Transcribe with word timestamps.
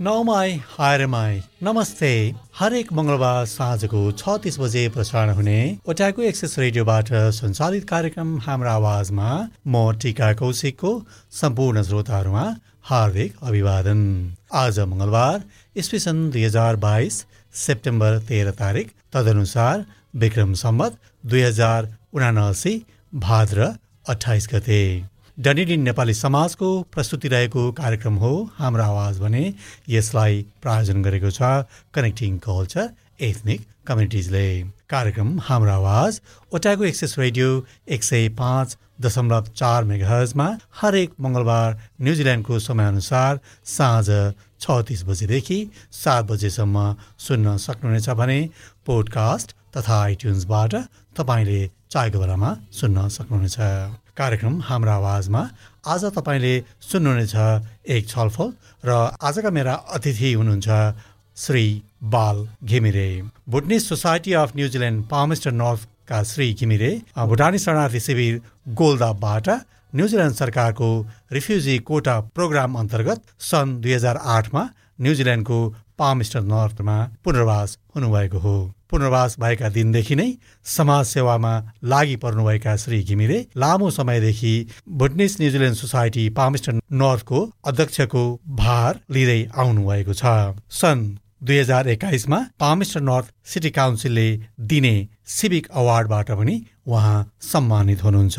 नौमाई 0.00 0.52
हायरमाई 0.68 1.40
नमस्ते। 1.62 2.10
हरेक 2.58 2.92
मङ्गलबार 2.92 3.40
साँझको 3.46 3.98
छ 4.12 4.36
तिस 4.44 4.56
बजे 4.60 4.84
प्रसारण 4.94 5.32
हुने 5.38 5.56
ओटाको 5.92 6.22
एक्सेस 6.28 6.58
रेडियोबाट 6.58 7.10
सञ्चालित 7.38 7.84
कार्यक्रम 7.90 8.30
हाम्रो 8.46 8.70
आवाजमा 8.70 9.26
म 9.66 9.82
टिका 10.04 10.32
कौशिकको 10.40 10.92
सम्पूर्ण 11.40 11.82
श्रोताहरूमा 11.90 12.46
हार्दिक 12.92 13.36
अभिवादन। 13.42 14.00
आज 14.62 14.80
मङ्गलबार 14.94 15.44
इस्वी 15.76 15.98
सन् 16.06 16.24
दुई 16.32 16.44
हजार 16.44 16.80
बाइस 16.86 17.22
सेप्टेम्बर 17.66 18.18
तेह्र 18.32 18.56
तारिक। 18.56 18.96
तदनुसार 19.12 19.84
विक्रम 20.24 20.54
सम्मत 20.64 20.98
दुई 21.26 21.42
हजार 21.42 21.94
उनासी 22.14 22.74
भाद्र 23.28 23.72
अठाइस 24.08 24.48
गते। 24.52 24.82
डनिडिन 25.40 25.80
नेपाली 25.80 26.14
समाजको 26.14 26.68
प्रस्तुति 26.92 27.28
रहेको 27.28 27.60
कार्यक्रम 27.72 28.14
हो। 28.14 28.30
हाम्रो 28.56 28.82
आवाज 28.82 29.18
भने 29.20 29.42
यसलाई 29.88 30.42
प्रायोजन 30.62 31.02
गरेको 31.02 31.30
छ 31.30 31.48
कनेक्टिङ 31.94 32.36
कल्चर 32.46 32.88
एथनिक 33.28 33.64
कम्युनिटिजले 33.86 34.42
कार्यक्रम 34.90 35.30
हाम्रो 35.46 35.70
आवाज 35.72 36.20
ओटाको 36.54 36.84
एक्सेस 36.84 37.14
रेडियो 37.18 37.48
एक 37.96 38.04
सय 38.04 38.28
पाँच 38.40 38.76
दशमलव 39.00 39.48
चार 39.62 39.84
मेगाहजमा 39.92 40.48
हरेक 40.82 41.14
मङ्गलबार 41.20 41.80
न्युजिल्यान्डको 42.00 42.58
समयअनुसार 42.66 43.40
साँझ 43.76 44.08
छ 44.60 44.78
तिस 44.90 45.04
बजेदेखि 45.12 45.58
सात 46.00 46.30
बजेसम्म 46.32 46.84
सुन्न 47.28 47.56
सक्नुहुनेछ 47.64 48.10
भने 48.20 48.38
पोडकास्ट 48.86 49.56
तथा 49.76 50.02
आइट्युन्सबाट 50.02 50.78
तपाईँले 51.16 51.60
चाहेको 51.90 52.18
बेलामा 52.18 52.54
सुन्न 52.82 53.08
सक्नुहुनेछ। 53.18 53.58
कार्यक्रम 54.20 54.60
हाम्रो 54.62 54.90
आवाजमा 54.92 55.40
आज 55.88 56.04
तपाईँले 56.16 56.52
सुन्नुहुनेछ 56.84 57.34
एक 57.88 58.08
छलफल 58.08 58.48
र 58.84 58.90
आजका 59.18 59.50
मेरा 59.50 59.74
अतिथि 59.96 60.32
हुनुहुन्छ 60.32 60.68
Shri 61.36 61.64
Bal 62.14 62.36
Ghimire. 62.64 63.08
Bhutanese 63.48 63.88
society 63.88 64.32
of 64.36 64.52
New Zealand 64.56 65.04
Palmerston 65.10 65.52
नर्थका 65.52 66.22
Shri 66.30 66.52
Ghimire 66.52 66.90
भुटानी 67.30 67.58
शरणार्थी 67.58 68.00
शिविर 68.06 68.40
गोल्दाबाट 68.80 69.48
न्युजिल्यान्ड 69.92 70.36
सरकारको 70.36 70.90
रिफ्युजी 71.32 71.78
कोटा 71.88 72.18
प्रोग्राम 72.36 72.74
अन्तर्गत 72.78 73.22
सन् 73.48 73.78
दुई 73.80 73.92
हजार 73.92 74.16
आठमा 74.36 74.66
न्युजिल्यान्डको 75.00 75.58
पामेस्टर 75.98 76.42
नर्थमा 76.52 76.98
पुनर्वास 77.24 77.78
हुनुभएको 77.96 78.38
हो। 78.38 78.56
पुनर्वास 78.90 79.36
भएका 79.40 79.68
दिनदेखि 79.70 80.16
नै 80.16 80.28
समाज 80.66 81.04
सेवामा 81.06 81.52
लागि 81.92 82.16
पर्नुभएका 82.24 82.76
श्री 82.82 83.02
घिमिरे 83.04 83.38
लामो 83.56 83.90
समयदेखि 83.90 84.54
भुटनिस 85.00 85.40
न्युजिल्यान्ड 85.40 85.76
सोसाइटी 85.76 86.28
पामिस्टन 86.38 86.80
नर्थको 87.02 87.40
अध्यक्षको 87.66 88.24
भार 88.62 89.00
लिँदै 89.10 89.40
आउनु 89.56 89.86
भएको 89.88 90.14
छ। 90.14 90.24
सन् 90.80 91.06
दुई 91.42 91.58
हजार 91.58 91.88
एक्काइसमा 91.88 92.38
पामिस्टर 92.60 93.00
नर्थ 93.00 93.32
सिटी 93.52 93.70
काउन्सिलले 93.76 94.28
दिने 94.70 94.94
सिभिक 95.36 95.66
अवार्डबाट 95.72 96.30
पनि 96.40 96.56
उहाँ 96.86 97.18
सम्मानित 97.42 98.04
हुनुहुन्छ। 98.04 98.38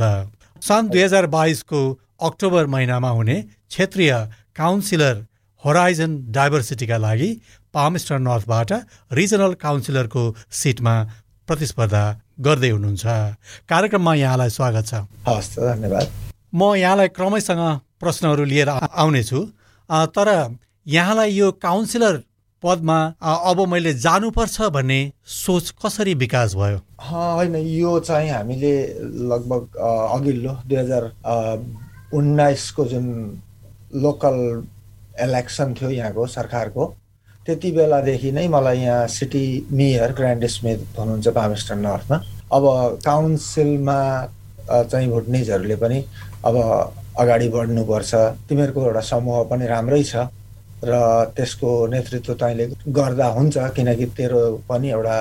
सन् 0.61 0.89
दुई 0.89 1.01
हजार 1.03 1.25
बाइसको 1.33 1.81
अक्टोबर 2.21 2.65
महिनामा 2.73 3.09
हुने 3.09 3.41
क्षेत्रीय 3.41 4.13
काउन्सिलर 4.55 5.25
होराइजन 5.63 6.11
डाइभर्सिटीका 6.33 6.97
लागि 6.97 7.29
पामेस्टर 7.73 8.19
नर्थबाट 8.19 8.71
रिजनल 9.13 9.53
काउन्सिलरको 9.61 10.23
सिटमा 10.51 10.95
प्रतिस्पर्धा 11.47 12.03
गर्दै 12.39 12.69
हुनुहुन्छ। 12.69 13.05
कार्यक्रममा 13.69 14.13
यहाँलाई 14.15 14.49
स्वागत 14.49 14.85
छ। 14.85 14.93
हस् 15.27 15.49
धन्यवाद। 15.59 16.07
म 16.53 16.73
यहाँलाई 16.75 17.07
क्रमैसँग 17.13 17.61
प्रश्नहरू 18.01 18.43
लिएर 18.43 18.69
आउनेछु। 18.69 19.39
तर 20.17 20.27
यहाँलाई 20.87 21.31
यो 21.31 21.51
काउन्सिलर 21.61 22.15
पदमा 22.63 22.97
अब 23.21 23.59
मैले 23.69 23.93
जानुपर्छ 24.01 24.61
भन्ने 24.73 24.99
सोच 25.25 25.65
कसरी 25.77 26.13
विकास 26.17 26.55
भयो? 26.55 26.77
होइन 27.05 27.55
यो 27.55 27.99
चाहिँ 28.01 28.29
हामीले 28.29 28.73
लगभग 29.29 29.77
अघिल्लो 29.77 30.53
दुई 30.65 30.77
हजार 30.77 31.03
उन्नाइसको 32.17 32.85
जुन 32.85 33.05
लोकल 33.95 34.37
इलेक्सन 35.23 35.73
थियो 35.73 35.89
यहाँको 35.89 36.25
सरकारको। 36.27 36.85
त्यति 37.45 37.71
बेलादेखि 37.71 38.31
नै 38.31 38.47
मलाई 38.47 38.79
यहाँ 38.79 39.07
सिटी 39.07 39.45
मेयर 39.71 40.11
ग्रान्ड 40.13 40.45
स्मिथ 40.45 40.99
हुनुहुन्छ 40.99 41.27
पामेस्टन 41.27 41.77
नर्थमा। 41.85 42.17
अब 42.53 42.63
काउन्सिलमा 43.05 43.99
चाहिँ 44.69 45.09
भुटनिजहरूले 45.09 45.75
पनि 45.75 46.03
अब 46.45 46.55
अगाडि 47.19 47.47
बढ्नुपर्छ। 47.49 48.13
तिमीहरूको 48.49 48.85
एउटा 48.85 49.01
समूह 49.09 49.43
पनि 49.49 49.65
राम्रै 49.67 50.03
छ 50.03 50.27
र 50.83 50.93
त्यसको 51.35 51.71
नेतृत्व 51.87 52.33
तैँले 52.33 52.65
गर्दा 52.89 53.27
हुन्छ 53.37 53.57
किनकि 53.75 54.05
तेरो 54.17 54.41
पनि 54.69 54.89
एउटा 54.89 55.17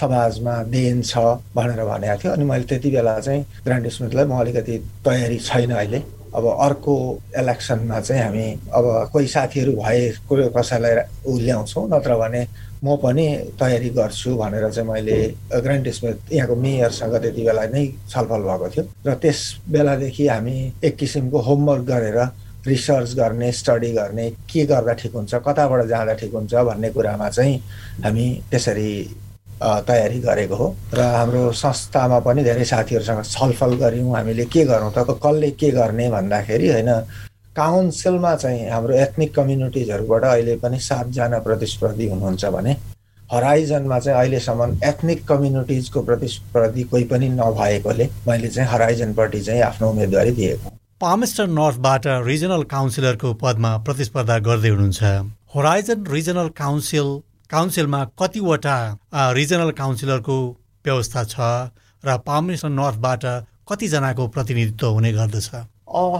समाजमा 0.00 0.54
देन 0.72 1.02
छ 1.02 1.18
भनेर 1.54 1.84
भनेको 1.84 2.16
थियो। 2.22 2.32
अनि 2.32 2.44
मैले 2.44 2.64
त्यति 2.64 2.90
बेला 2.90 3.18
चाहिँ 3.20 3.44
ग्रान्ड 3.64 3.88
स्मिथलाई 3.88 4.24
म 4.24 4.32
अलिकति 4.40 4.78
तयारी 5.04 5.38
छैन 5.38 5.70
अहिले। 5.72 6.02
अब 6.34 6.44
अर्को 6.46 6.94
इलेक्सनमा 7.38 8.00
चाहिँ 8.00 8.22
हामी 8.22 8.46
अब 8.74 8.84
कोही 9.12 9.26
साथीहरू 9.26 9.72
भए 9.82 10.00
कोही 10.28 10.48
कसैलाई 10.56 10.94
ल्याउँछौँ 11.26 11.88
नत्र 11.90 12.16
भने 12.16 12.42
म 12.84 12.96
पनि 12.96 13.26
तयारी 13.60 13.90
गर्छु 13.92 14.36
भनेर 14.36 14.70
चाहिँ 14.70 14.88
मैले 14.88 15.16
ग्रान्ड 15.52 15.88
स्मिथ 15.90 16.32
यहाँको 16.32 16.56
मेयरसँग 16.56 17.14
त्यति 17.22 17.42
बेला 17.44 17.64
नै 17.74 17.86
छलफल 18.08 18.42
भएको 18.48 18.68
थियो। 18.72 18.84
र 19.06 19.14
त्यस 19.22 19.40
बेलादेखि 19.68 20.26
हामी 20.28 20.56
एक 20.84 20.96
किसिमको 20.96 21.38
होमवर्क 21.38 21.84
गरेर 21.84 22.18
रिसर्च 22.66 23.14
गर्ने 23.14 23.50
स्टडी 23.52 23.90
गर्ने 23.92 24.30
के 24.48 24.64
गर्दा 24.66 24.92
ठिक 24.92 25.12
हुन्छ 25.14 25.34
कताबाट 25.46 25.86
जाँदा 25.88 26.14
ठिक 26.20 26.32
हुन्छ 26.34 26.54
भन्ने 26.54 26.90
कुरामा 26.90 27.28
चाहिँ 27.28 27.56
हामी 28.04 28.26
त्यसरी 28.50 28.90
तयारी 29.60 30.18
गरेको 30.20 30.56
हो। 30.56 30.68
र 30.94 31.00
हाम्रो 31.00 31.52
संस्थामा 31.52 32.18
पनि 32.26 32.42
धेरै 32.44 32.64
साथीहरूसँग 32.64 33.22
छलफल 33.24 33.74
गऱ्यौँ। 33.82 34.14
हामीले 34.16 34.44
के 34.44 34.64
गरौँ 34.64 34.92
त 34.96 35.04
कसले 35.24 35.50
के 35.60 35.70
गर्ने 35.70 36.08
भन्दाखेरि 36.10 36.68
होइन 36.68 36.90
काउन्सिलमा 37.56 38.34
चाहिँ 38.36 38.68
हाम्रो 38.70 38.94
एथनिक 38.94 39.34
कम्युनिटिजहरूबाट 39.34 40.24
अहिले 40.24 40.56
पनि 40.62 40.78
सातजना 40.80 41.38
प्रतिस्पर्धी 41.46 42.08
हुनुहुन्छ 42.08 42.44
भने 42.56 42.76
हराइजनमा 43.32 43.98
चाहिँ 43.98 44.18
अहिलेसम्म 44.18 44.78
एथनिक 44.84 45.26
कम्युनिटिजको 45.28 46.00
प्रतिस्पर्धी 46.02 46.82
कोही 46.90 47.04
पनि 47.12 47.28
नभएकोले 47.28 48.08
मैले 48.28 48.48
चाहिँ 48.48 48.68
हराइजनपट्टि 48.70 49.40
चाहिँ 49.40 49.62
आफ्नो 49.62 49.90
उम्मेदवारी 49.90 50.30
दिएको 50.38 50.70
पामेस्टर 51.00 51.46
नर्थबाट 51.48 52.06
रिजनल 52.26 52.62
काउन्सिलरको 52.70 53.32
पदमा 53.42 53.76
प्रतिस्पर्धा 53.86 54.38
गर्दै 54.48 54.68
हुनुहुन्छ। 54.68 55.02
होराइजन 55.54 56.06
रिजनल 56.12 56.48
काउन्सिल 56.56 57.08
काउन्सिलमा 57.50 58.00
कतिवटा 58.20 58.76
रिजनल 59.34 59.70
काउन्सिलरको 59.78 60.36
व्यवस्था 60.86 61.22
छ 61.24 61.34
र 62.04 62.16
पामेसन 62.26 62.72
नर्थबाट 62.72 63.24
कतिजनाको 63.68 64.26
प्रतिनिधित्व 64.34 64.86
हुने 64.86 65.12
गर्दछ? 65.12 65.48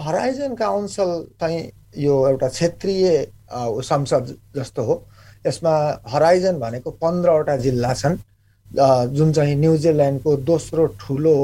हराइजन 0.06 0.54
काउन्सिल 0.54 1.10
चाहिँ 1.41 1.60
यो 2.02 2.14
एउटा 2.28 2.48
क्षेत्रीय 2.48 3.06
संसद 3.91 4.34
जस्तो 4.56 4.82
हो। 4.82 4.94
यसमा 5.46 5.74
हराइजन 6.10 6.58
भनेको 6.58 6.91
पन्ध्रवटा 6.98 7.56
जिल्ला 7.56 7.94
छन्। 7.94 8.18
जुन 9.15 9.33
चाहिँ 9.33 9.54
न्युजिल्यान्डको 9.56 10.36
दोस्रो 10.50 10.86
ठुलो 10.98 11.36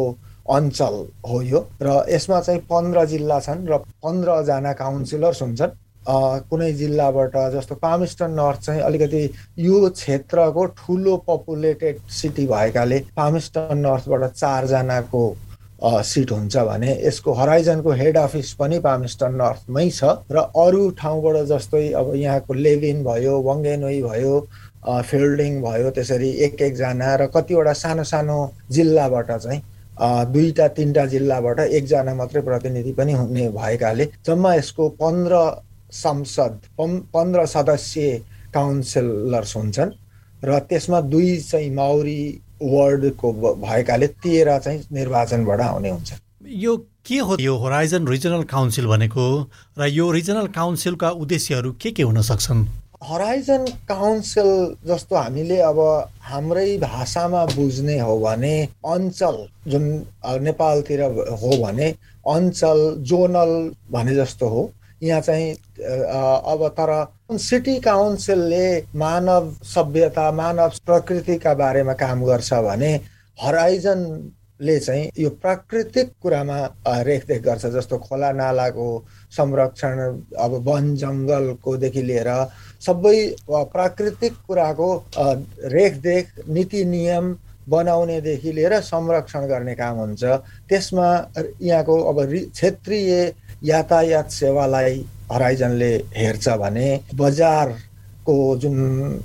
अञ्चल 0.50 0.94
हो 1.30 1.42
यो। 1.42 1.60
र 1.82 2.04
यसमा 2.10 2.40
चाहिँ 2.40 2.60
पन्ध्र 2.70 3.04
जिल्ला 3.06 3.38
छन् 3.40 3.66
र 3.70 3.78
पन्ध्रजना 4.02 4.72
काउन्सिलर्स 4.82 5.42
हुन्छन्। 5.42 5.70
कुनै 6.08 6.72
जिल्लाबाट 6.74 7.36
जस्तो 7.52 7.74
पामिस्टन 7.78 8.30
नर्थ 8.32 8.60
चाहिँ 8.62 8.80
अलिकति 8.82 9.22
यो 9.60 9.88
क्षेत्रको 9.90 10.66
ठुलो 10.76 11.16
पपुलेटेड 11.26 11.98
सिटी 12.12 12.46
भएकाले 12.48 12.98
पामिस्टन 13.16 13.78
नर्थबाट 13.78 14.30
चारजनाको 14.32 15.24
सिट 15.82 16.30
हुन्छ 16.32 16.56
भने 16.58 16.92
यसको 16.96 17.32
हराइजनको 17.34 17.90
हेड 17.94 18.16
अफिस 18.18 18.52
पनि 18.54 18.78
पामिस्टन 18.80 19.34
नर्थमै 19.36 19.88
छ 19.90 20.14
र 20.30 20.44
अरू 20.58 20.88
ठाउँबाट 20.96 21.36
जस्तै 21.46 21.84
अब 21.94 22.14
यहाँको 22.16 22.54
लेभिन 22.56 23.02
भयो 23.04 23.40
वङ्गेनोई 23.42 24.00
भयो 24.02 24.34
फिल्डिङ 24.86 25.60
भयो 25.62 25.90
त्यसरी 25.92 26.30
एक 26.44 26.62
एकजना 26.62 27.14
र 27.16 27.26
कतिवटा 27.30 27.72
सानो 27.76 28.04
सानो 28.06 28.38
जिल्लाबाट 28.70 29.32
चाहिँ 29.32 29.62
दुईवटा 30.32 30.68
तिनवटा 30.70 31.04
जिल्लाबाट 31.08 31.60
एकजना 31.60 32.14
मात्रै 32.14 32.42
प्रतिनिधि 32.42 32.92
पनि 32.94 33.12
हुने 33.14 33.48
भएकाले 33.52 34.08
जम्मा 34.26 34.54
यसको 34.54 34.88
पन्ध्र 34.96 35.44
संसद 35.92 36.60
पन्ध्र 36.80 37.46
सदस्यीय 37.46 38.18
काउन्सिलर्स 38.54 39.56
हुन्छन् 39.56 39.90
र 40.44 40.58
त्यसमा 40.68 41.00
दुई 41.00 41.36
चाहिँ 41.40 41.70
माउरी 41.74 42.20
वर्डको 42.62 43.32
भएकाले 43.62 44.06
तेह्र 44.22 44.58
चाहिँ 44.58 44.80
निर्वाचनबाट 44.92 45.60
आउने 45.60 45.90
हुन्छ 45.90 46.12
यो 46.46 46.76
के 47.06 47.18
हो? 47.18 47.36
यो 47.40 47.56
होराइजन 47.56 48.06
रिजनल 48.08 48.42
काउन्सिल 48.50 48.86
भनेको 48.86 49.24
र 49.78 49.86
यो 49.86 50.10
रिजनल 50.10 50.46
काउन्सिलका 50.54 51.10
उद्देश्यहरू 51.10 51.72
के 51.82 51.90
के 51.90 52.02
हुन 52.02 52.20
सक्छन्? 52.22 52.66
हराइजन 53.02 53.64
काउन्सिल 53.88 54.48
जस्तो 54.86 55.16
हामीले 55.16 55.58
अब 55.60 55.78
हाम्रै 56.22 56.76
भाषामा 56.78 57.44
बुझ्ने 57.46 57.98
हो 58.00 58.18
भने 58.20 58.54
अञ्चल 58.86 59.36
जुन 59.68 59.84
नेपालतिर 60.42 61.02
हो 61.42 61.62
भने 61.62 61.88
अञ्चल 62.26 62.80
जोनल 63.10 63.52
भने 63.90 64.14
जस्तो 64.14 64.48
हो। 64.48 64.70
यहाँ 65.06 65.20
चाहिँ 65.20 65.52
अब 65.52 66.66
तर 66.78 66.92
सिटी 67.38 67.78
काउन्सिलले 67.80 68.66
मानव 68.96 69.52
सभ्यता 69.64 70.30
मानव 70.32 70.78
प्रकृतिका 70.86 71.54
बारेमा 71.56 71.92
काम 71.96 72.24
गर्छ 72.24 72.52
भने 72.62 72.94
हराइजनले 73.38 74.78
चाहिँ 74.80 75.10
यो 75.18 75.30
प्राकृतिक 75.36 76.12
कुरामा 76.22 76.58
रेखदेख 77.02 77.42
गर्छ 77.42 77.66
जस्तो 77.68 77.98
खोला 77.98 78.30
नालाको 78.34 78.88
संरक्षण 79.32 79.98
अब 80.38 80.52
वन 80.68 80.94
जङ्गलकोदेखि 80.96 82.02
लिएर 82.02 82.30
सबै 82.80 83.16
प्राकृतिक 83.48 84.36
कुराको 84.46 84.90
रेखदेख 85.72 86.32
नीति 86.48 86.84
नियम 86.86 87.34
बनाउनेदेखि 87.68 88.52
लिएर 88.52 88.80
संरक्षण 88.82 89.46
गर्ने 89.46 89.74
काम 89.74 89.96
हुन्छ। 89.98 90.24
त्यसमा 90.68 91.08
यहाँको 91.62 91.94
अब 92.10 92.18
क्षेत्रीय 92.52 93.12
यातायात 93.64 94.30
सेवालाई 94.30 95.04
हराइजनले 95.32 95.92
हेर्छ 96.16 96.48
भने 96.62 96.88
बजारको 97.14 98.36
जुन 98.62 98.76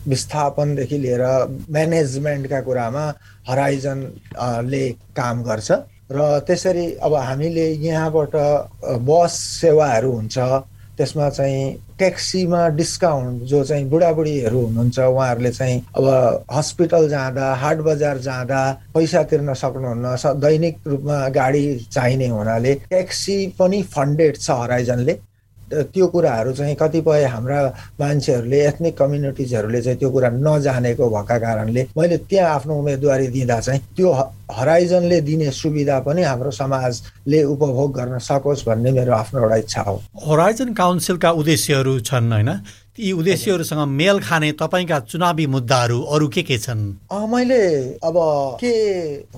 विस्थापनदेखि 0.08 0.98
लिएर 0.98 1.24
म्यानेजमेन्टका 1.70 2.62
कुरामा 2.62 3.06
हराइजनले 3.50 4.86
काम 5.18 5.44
गर्छ। 5.44 5.72
र 6.12 6.40
त्यसरी 6.48 6.86
अब 7.02 7.14
हामीले 7.14 7.68
यहाँबाट 7.72 8.36
बस 9.08 9.34
सेवाहरू 9.62 10.12
हुन्छ 10.12 10.38
त्यसमा 11.02 11.30
चाहिँ 11.30 11.64
ट्याक्सीमा 11.98 12.68
डिस्काउन्ट 12.78 13.42
जो 13.50 13.64
चाहिँ 13.66 13.86
बुढाबुढीहरू 13.90 14.60
हुनुहुन्छ 14.62 15.00
उहाँहरूले 15.00 15.52
चाहिँ 15.52 15.80
अब 15.98 16.06
हस्पिटल 16.54 17.10
जाँदा 17.10 17.54
हाट 17.64 17.78
बजार 17.90 18.18
जाँदा 18.28 18.62
पैसा 18.94 19.24
तिर्न 19.32 19.54
सक्नुहुन्न। 19.54 20.16
दैनिक 20.42 20.78
रूपमा 20.88 21.18
गाडी 21.36 21.64
चाहिने 21.92 22.28
हुनाले 22.28 22.74
ट्याक्सी 22.88 23.36
पनि 23.60 23.82
फन्डेड 23.96 24.38
छ 24.38 24.50
हराइजनले। 24.62 25.20
त्यो 25.72 26.08
कुराहरू 26.08 26.52
चाहिँ 26.54 26.76
कतिपय 26.76 27.24
हाम्रा 27.26 27.60
मान्छेहरूले 28.00 28.60
एथनिक 28.68 28.98
कम्युनिटिजहरूले 28.98 29.82
चाहिँ 29.82 30.00
त्यो 30.00 30.10
कुरा 30.12 30.30
नजानेको 30.30 31.10
भएका 31.10 31.38
कारणले 31.40 31.88
मैले 31.98 32.18
त्यहाँ 32.30 32.56
आफ्नो 32.56 32.74
उम्मेदवारी 32.80 33.28
दिँदा 33.28 33.60
चाहिँ 33.60 33.82
त्यो 33.96 34.12
हराइजनले 34.52 35.22
दिने 35.22 35.52
सुविधा 35.52 36.00
पनि 36.04 36.22
हाम्रो 36.24 36.52
समाजले 36.52 37.44
उपभोग 37.44 37.92
गर्न 37.98 38.20
सकोस् 38.20 38.68
भन्ने 38.68 38.92
मेरो 38.92 39.14
आफ्नो 39.14 39.40
एउटा 39.42 39.56
इच्छा 39.56 39.82
हो। 39.82 39.96
हराइजन 40.28 40.74
काउन्सिलका 40.74 41.32
उद्देश्यहरू 41.32 42.00
छन् 42.00 42.32
होइन? 42.32 42.50
यी 43.00 43.12
उद्देश्यहरूसँग 43.12 43.88
मेल 43.88 44.20
खाने 44.20 44.52
तपाईँका 44.60 45.00
चुनावी 45.00 45.46
मुद्दाहरू 45.48 46.02
अरू 46.12 46.28
के 46.28 46.42
के 46.44 46.58
छन्? 46.58 46.82
मैले 47.32 47.64
अब 48.04 48.18
के 48.60 48.74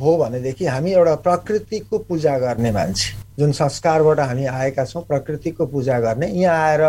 हो 0.02 0.18
भनेदेखि 0.18 0.66
हामी 0.66 0.92
एउटा 0.92 1.16
प्रकृतिको 1.16 1.98
पूजा 2.10 2.38
गर्ने 2.40 2.72
मान्छे। 2.72 3.23
जुन 3.40 3.52
संस्कारबाट 3.52 4.20
हामी 4.20 4.46
आएका 4.46 4.86
छौँ 4.86 5.04
प्रकृतिको 5.04 5.66
पूजा 5.66 6.00
गर्ने। 6.00 6.28
यहाँ 6.28 6.60
आएर 6.70 6.82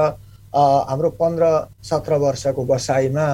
हाम्रो 0.55 1.11
पन्ध्र 1.21 1.45
सत्र 1.83 2.15
वर्षको 2.21 2.65
बसाइमा 2.65 3.27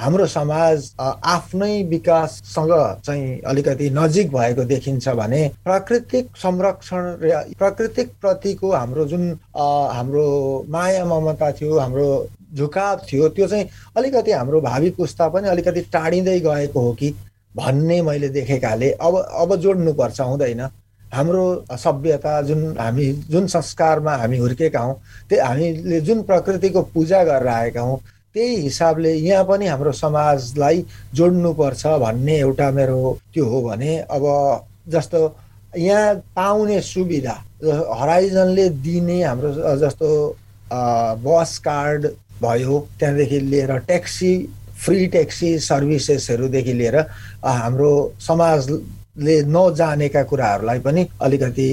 हाम्रो 0.00 0.26
समाज 0.26 0.90
आफ्नै 1.00 1.82
विकाससँग 1.90 2.72
चाहिँ 3.04 3.40
अलिकति 3.48 3.88
नजिक 3.90 4.32
भएको 4.32 4.64
देखिन्छ 4.64 5.08
भने 5.08 5.48
प्राकृतिक 5.64 6.36
संरक्षण 6.36 7.04
र 7.22 7.42
प्राकृतिक 7.58 8.12
प्रतिको 8.20 8.72
हाम्रो 8.72 9.04
जुन 9.06 9.30
हाम्रो 9.56 10.26
माया 10.68 11.04
ममता 11.04 11.50
थियो 11.52 11.78
हाम्रो 11.78 12.08
झुकाव 12.54 13.00
थियो 13.08 13.28
त्यो 13.28 13.46
चाहिँ 13.48 13.68
अलिकति 13.96 14.32
हाम्रो 14.32 14.60
भावी 14.60 14.90
पुस्ता 14.90 15.28
पनि 15.28 15.48
अलिकति 15.48 15.80
टाढिँदै 15.92 16.38
गएको 16.40 16.80
हो 16.80 16.92
कि 16.92 17.14
भन्ने 17.56 18.00
मैले 18.02 18.28
देखेकाले। 18.28 18.90
अब 18.92 19.16
अब 19.16 19.56
जोड्नुपर्छ 19.56 20.20
हुँदैन। 20.20 20.68
हाम्रो 21.12 21.64
सभ्यता 21.76 22.40
जुन 22.42 22.76
हामी 22.78 23.06
जुन 23.30 23.46
संस्कारमा 23.46 24.14
हामी 24.16 24.38
हुर्केका 24.38 24.80
हौँ 24.80 24.94
त्यो 25.28 25.44
हामीले 25.44 26.00
जुन 26.00 26.22
प्रकृतिको 26.22 26.82
पूजा 26.94 27.22
गरेर 27.24 27.48
आएका 27.48 27.80
हौँ 27.80 27.98
त्यही 28.34 28.56
हिसाबले 28.56 29.12
यहाँ 29.12 29.44
पनि 29.44 29.66
हाम्रो 29.66 29.92
समाजलाई 29.94 30.84
जोड्नुपर्छ 31.14 31.86
भन्ने 32.00 32.36
एउटा 32.38 32.70
मेरो 32.70 33.18
त्यो 33.34 33.44
हो 33.44 33.62
भने 33.62 33.96
अब 34.10 34.24
जस्तो 34.88 35.20
यहाँ 35.76 36.14
पाउने 36.36 36.80
सुविधा 36.82 37.42
हराइजनले 37.94 38.68
दिने 38.84 39.22
हाम्रो 39.22 39.52
जस्तो 39.78 40.08
बस 41.24 41.56
कार्ड 41.64 42.06
भयो 42.42 42.78
त्यहाँदेखि 42.98 43.40
लिएर 43.40 43.76
ट्याक्सी 43.80 44.32
फ्री 44.76 45.06
ट्याक्सी 45.06 45.58
सर्भिसेसहरूदेखि 45.60 46.72
लिएर 46.72 46.98
हाम्रो 46.98 47.92
समाज 48.20 48.68
ले 49.18 49.42
नजानेका 49.48 50.22
कुराहरूलाई 50.22 50.78
पनि 50.86 51.06
अलिकति 51.22 51.68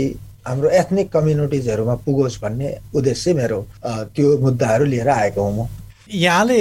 हाम्रो 0.48 0.70
एथनिक 0.80 1.12
कम्युनिटिजहरूमा 1.12 1.96
पुगोस् 2.06 2.42
भन्ने 2.42 2.76
उद्देश्य 2.96 3.34
मेरो 3.34 3.60
त्यो 3.86 4.38
मुद्दाहरू 4.40 4.86
लिएर 4.86 5.10
आएको 5.10 5.42
हो 5.42 5.52
म। 5.52 5.68
यहाँले 6.12 6.60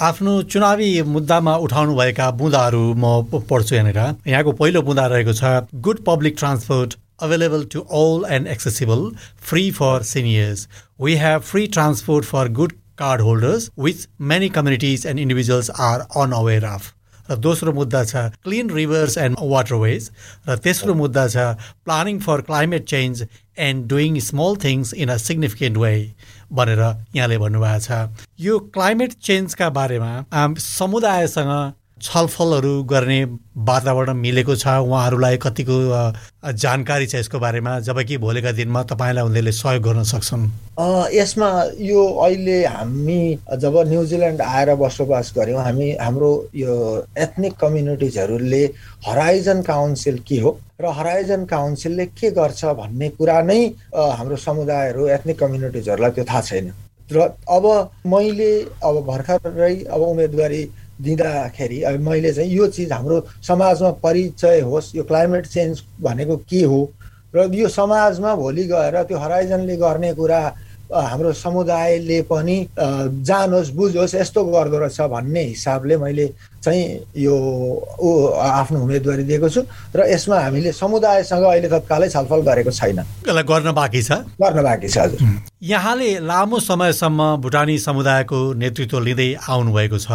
आफ्नो 0.00 0.42
चुनावी 0.52 0.90
मुद्दामा 1.14 1.56
उठाउनुभएका 1.66 2.30
बुँदाहरू 2.40 2.82
म 2.96 3.22
पढ्छु 3.50 3.74
यहाँनिर। 3.74 3.98
यहाँको 4.26 4.52
पहिलो 4.52 4.82
बुँदा 4.82 5.06
रहेको 5.06 5.32
छ 5.32 5.44
good 5.86 6.04
public 6.06 6.34
transport 6.38 6.94
available 7.22 7.64
to 7.72 7.80
all 7.80 8.24
and 8.34 8.46
accessible 8.48 9.10
free 9.48 9.70
for 9.80 10.02
seniors 10.10 10.68
we 11.00 11.16
have 11.16 11.40
free 11.50 11.66
transport 11.76 12.24
for 12.26 12.48
good 12.60 12.72
card 12.98 13.20
holders 13.22 13.70
with 13.78 14.08
many 14.30 14.48
communities 14.56 15.06
and 15.06 15.20
individuals 15.20 15.70
are 15.80 16.06
unaware 16.38 16.64
of 16.64 16.92
र 17.30 17.36
दोस्रो 17.38 17.72
मुद्दा 17.72 18.04
छ 18.04 18.24
क्लिन 18.44 18.70
रिभर्स 18.70 19.18
एन्ड 19.18 19.36
वाटरवेज 19.52 20.10
र 20.48 20.56
तेस्रो 20.66 20.94
मुद्दा 20.94 21.26
छ 21.28 21.46
planning 21.84 22.18
for 22.20 22.40
climate 22.50 22.84
change 22.84 23.26
and 23.58 23.86
doing 23.88 24.18
small 24.20 24.56
things 24.64 24.94
in 24.94 25.08
a 25.08 25.16
significant 25.16 25.76
way 25.78 25.94
भनेर 26.52 26.80
यहाँले 27.16 27.38
भन्नुभएको 27.38 27.80
छ। 27.80 28.08
यो 28.40 28.58
क्लाइमेट 28.74 29.12
चेन्जका 29.22 29.70
बारेमा 29.70 30.12
समुदायसँग 30.58 31.52
छलफलहरू 32.02 32.82
गर्ने 32.84 33.24
वातावरण 33.60 34.16
मिलेको 34.16 34.54
छ। 34.56 34.66
उहाँहरूलाई 34.80 35.36
कतिको 35.36 35.76
जानकारी 36.56 37.06
छ 37.06 37.14
यसको 37.14 37.38
बारेमा? 37.38 37.78
जबकि 37.80 38.16
भोलिका 38.16 38.52
दिनमा 38.52 38.82
तपाईँलाई 38.88 39.24
उनीहरूले 39.24 39.52
सहयोग 39.52 39.82
गर्न 39.82 40.02
सक्छन्। 40.08 40.44
यसमा 41.12 41.50
यो 41.76 42.00
अहिले 42.24 42.58
हामी 42.66 43.20
जब 43.60 43.76
न्युजिल्यान्ड 43.88 44.40
आएर 44.40 44.74
बसोबास 44.80 45.32
गऱ्यौँ 45.36 45.62
हामी 45.62 45.90
हाम्रो 46.00 46.30
यो 46.56 46.74
एथनिक 47.18 47.54
कम्युनिटिजहरूले 47.60 48.64
हराइजन 49.06 49.62
काउन्सिल 49.62 50.18
के 50.28 50.40
हो 50.40 50.58
र 50.80 50.92
हराइजन 50.98 51.44
काउन्सिलले 51.44 52.06
के 52.16 52.30
गर्छ 52.32 52.64
भन्ने 52.80 53.08
कुरा 53.20 53.40
नै 53.42 53.60
हाम्रो 53.92 54.36
समुदायहरू 54.40 55.08
एथनिक 55.08 55.38
कम्युनिटिजहरूलाई 55.38 56.10
त्यो 56.10 56.24
थाहा 56.24 56.40
छैन। 56.40 56.72
र 57.12 57.20
अब 57.50 57.64
मैले 58.06 58.52
अब 58.80 58.94
भर्खरै 59.06 59.74
अब 59.84 60.00
उम्मेदवारी 60.00 60.62
दिँदाखेरि 61.00 61.80
अब 61.82 62.00
मैले 62.08 62.32
चाहिँ 62.32 62.50
यो 62.50 62.66
चिज 62.66 62.92
हाम्रो 62.92 63.20
समाजमा 63.46 63.90
परिचय 64.04 64.60
होस् 64.60 64.94
यो 64.96 65.02
क्लाइमेट 65.04 65.46
चेन्ज 65.46 65.82
भनेको 66.02 66.36
के 66.50 66.62
हो? 66.62 66.80
र 67.34 67.50
यो 67.54 67.68
समाजमा 67.68 68.34
भोलि 68.36 68.64
गएर 68.66 69.02
त्यो 69.06 69.18
हराइजनले 69.18 69.76
गर्ने 69.76 70.12
कुरा 70.14 70.40
हाम्रो 70.90 71.32
समुदायले 71.32 72.20
पनि 72.26 72.56
जानोस् 73.22 73.70
बुझोस् 73.78 74.14
यस्तो 74.14 74.44
गर्दो 74.44 74.78
रहेछ 74.78 75.00
भन्ने 75.00 75.42
हिसाबले 75.44 75.96
मैले 75.96 76.26
चाहिँ 76.64 76.84
यो 77.16 77.34
आफ्नो 78.36 78.78
उम्मेदवारी 78.80 79.24
दिएको 79.24 79.48
छु 79.48 79.62
र 79.96 80.06
यसमा 80.10 80.38
हामीले 80.40 80.72
समुदायसँग 80.72 81.44
अहिले 81.44 81.68
तत्कालै 81.68 82.08
छलफल 82.10 82.40
गरेको 82.42 82.70
छैन। 82.70 82.98
यसलाई 82.98 83.42
गर्न 83.46 83.72
बाँकी 83.72 84.02
छ? 84.02 84.10
गर्न 84.42 84.62
बाँकी 84.62 84.88
छ 84.88 84.98
हजुर। 84.98 85.18
यहाँले 85.62 86.10
लामो 86.26 86.58
समयसम्म 86.58 87.36
भुटानी 87.40 87.78
समुदायको 87.78 88.40
नेतृत्व 88.58 89.00
लिँदै 89.00 89.30
आउनुभएको 89.48 89.98
छ 89.98 90.10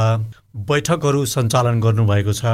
बैठकहरू 0.69 1.25
सञ्चालन 1.25 1.81
गर्नुभएको 1.81 2.33
छ 2.33 2.45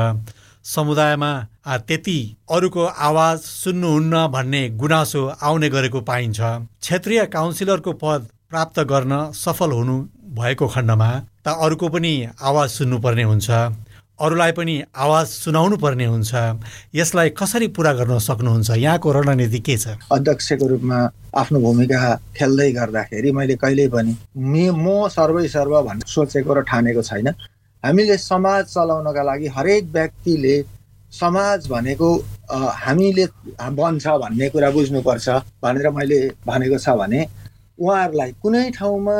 समुदायमा 0.66 1.32
त्यति 1.65 2.20
अरूको 2.51 2.84
आवाज 3.08 3.39
सुन्नुहुन्न 3.39 4.27
भन्ने 4.34 4.62
गुनासो 4.82 5.25
आउने 5.41 5.70
गरेको 5.70 6.01
पाइन्छ। 6.01 6.39
क्षेत्रीय 6.82 7.25
काउन्सिलरको 7.34 7.91
पद 8.01 8.27
प्राप्त 8.50 8.80
गर्न 8.91 9.32
सफल 9.36 9.72
हुनु 9.72 9.96
भएको 10.39 10.68
खण्डमा 10.68 11.10
त 11.46 11.48
अरूको 11.62 11.89
पनि 11.89 12.13
आवाज 12.41 12.70
सुन्नुपर्ने 12.70 13.24
हुन्छ। 13.24 13.50
अरूलाई 14.22 14.51
पनि 14.58 14.75
आवाज 14.98 15.27
सुनाउनु 15.27 15.77
पर्ने 15.77 16.06
हुन्छ। 16.06 16.32
यसलाई 16.96 17.30
कसरी 17.38 17.68
पुरा 17.77 17.94
गर्न 17.94 18.18
सक्नुहुन्छ? 18.20 18.70
यहाँको 18.77 19.12
रणनीति 19.12 19.60
के 19.60 19.77
छ? 19.77 19.98
अध्यक्षको 20.12 20.68
रूपमा 20.68 20.98
आफ्नो 21.38 21.60
भूमिका 21.62 22.15
खेल्दै 22.38 22.72
गर्दाखेरि 22.72 23.32
मैले 23.32 23.56
कहिल्यै 23.62 23.88
पनि 23.89 24.13
म 24.74 25.08
सर्वै 25.10 25.48
सर्व 25.48 25.82
भन्ने 25.82 26.06
सोचेको 26.06 26.53
र 26.53 26.62
ठानेको 26.70 27.01
छैन। 27.01 27.27
हामीले 27.84 28.18
समाज 28.18 28.65
चलाउनका 28.65 29.24
लागि 29.24 29.48
हरेक 29.58 29.84
व्यक्तिले 29.94 30.56
समाज 31.12 31.68
भनेको 31.70 32.10
हामीले 32.84 33.25
बन्छ 33.77 34.08
भन्ने 34.08 34.50
कुरा 34.50 34.70
बुझ्नुपर्छ 34.72 35.30
भनेर 35.63 35.89
मैले 35.91 36.20
भनेको 36.48 36.77
छ 36.77 36.89
भने 37.00 37.22
उहाँहरूलाई 37.80 38.32
कुनै 38.41 38.70
ठाउँमा 38.77 39.18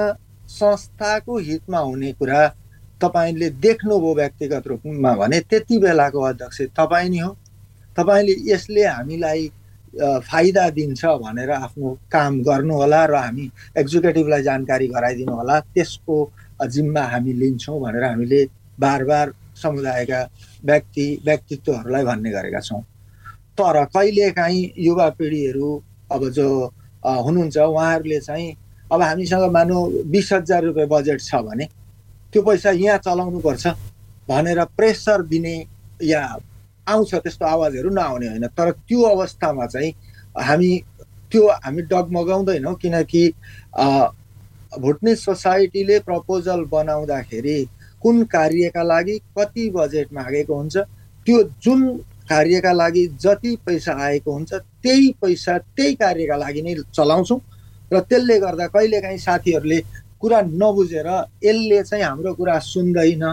संस्थाको 0.52 1.38
हितमा 1.48 1.80
हुने 1.80 2.12
कुरा 2.20 2.42
तपाईँले 3.02 3.50
देख्नुभयो 3.66 4.14
व्यक्तिगत 4.16 4.68
रूपमा 4.68 5.14
भने 5.22 5.40
त्यति 5.50 5.78
बेलाको 5.80 6.22
अध्यक्ष 6.22 6.62
तपाईँ 6.80 7.10
नै 7.10 7.20
हो। 7.20 7.32
तपाईँले 7.98 8.36
यसले 8.52 8.84
हामीलाई 8.86 9.52
फाइदा 10.24 10.70
दिन्छ 10.78 11.06
भनेर 11.24 11.52
आफ्नो 11.52 11.90
काम 12.12 12.42
गर्नुहोला 12.44 13.02
र 13.06 13.16
हामी 13.16 13.46
एक्जिक्युटिभलाई 13.78 14.44
जानकारी 14.44 14.88
गराइदिनु 14.88 15.34
होला। 15.36 15.60
त्यसको 15.76 16.18
जिम्मा 16.72 17.04
हामी 17.12 17.34
लिन्छौँ 17.42 17.80
भनेर 17.82 18.04
हामीले 18.04 18.42
बार 18.80 19.04
बार 19.04 19.34
समुदायका 19.62 20.22
व्यक्ति 20.64 21.06
व्यक्तित्वहरूलाई 21.26 22.04
भन्ने 22.06 22.32
गरेका 22.32 22.60
छौँ। 22.60 22.82
तर 23.58 23.84
कहिलेकाहीँ 23.94 24.72
युवा 24.78 25.10
पिँढीहरू 25.18 25.70
अब 26.12 26.30
जो 26.30 26.48
हुनुहुन्छ 27.06 27.58
उहाँहरूले 27.58 28.20
चाहिँ 28.20 28.56
अब 28.92 29.02
हामीसँग 29.02 29.52
मानौँ 29.52 29.90
बिस 30.12 30.32
हजार 30.34 30.64
रुपियाँ 30.64 30.88
बजेट 30.90 31.22
छ 31.22 31.36
भने 31.42 31.66
त्यो 32.34 32.42
पैसा 32.42 32.72
यहाँ 32.72 32.98
चलाउनुपर्छ 32.98 33.68
भनेर 34.30 34.64
प्रेसर 34.78 35.22
दिने 35.28 35.56
या 36.04 36.24
आउँछ 36.88 37.14
त्यस्तो 37.16 37.46
आवाजहरू 37.46 37.90
नआउने 37.90 38.28
होइन। 38.28 38.48
तर 38.48 38.72
त्यो 38.72 39.02
अवस्थामा 39.02 39.66
चाहिँ 39.66 39.94
हामी 40.36 40.72
त्यो 41.32 41.48
हामी 41.48 41.82
डगमगाउँदैनौँ 41.82 42.76
किनकि 42.76 43.24
भुटनी 44.80 45.16
सोसाइटीले 45.16 46.00
प्रपोजल 46.00 46.64
बनाउँदाखेरि 46.72 47.60
कुन 48.04 48.24
कार्यका 48.34 48.84
लागि 48.84 49.18
कति 49.38 49.70
बजेट 49.76 50.14
मागेको 50.14 50.56
हुन्छ 50.56 50.78
त्यो 51.28 51.44
जुन 51.64 51.82
कार्यका 52.30 52.72
लागि 52.72 53.06
जति 53.22 53.56
पैसा 53.66 53.94
आएको 54.04 54.32
हुन्छ 54.32 54.54
त्यही 54.54 55.10
पैसा 55.22 55.58
त्यही 55.58 55.94
कार्यका 55.96 56.36
लागि 56.36 56.62
नै 56.62 56.76
चलाउँछौँ। 56.96 57.40
र 57.94 58.00
त्यसले 58.02 58.40
गर्दा 58.40 58.68
कहिलेकाहीँ 58.68 59.18
साथीहरूले 59.20 59.80
कुरा 60.22 60.42
नबुझेर 60.48 61.08
यसले 61.44 61.84
चाहिँ 61.84 62.04
हाम्रो 62.04 62.34
कुरा 62.34 62.58
सुन्दैन। 62.64 63.24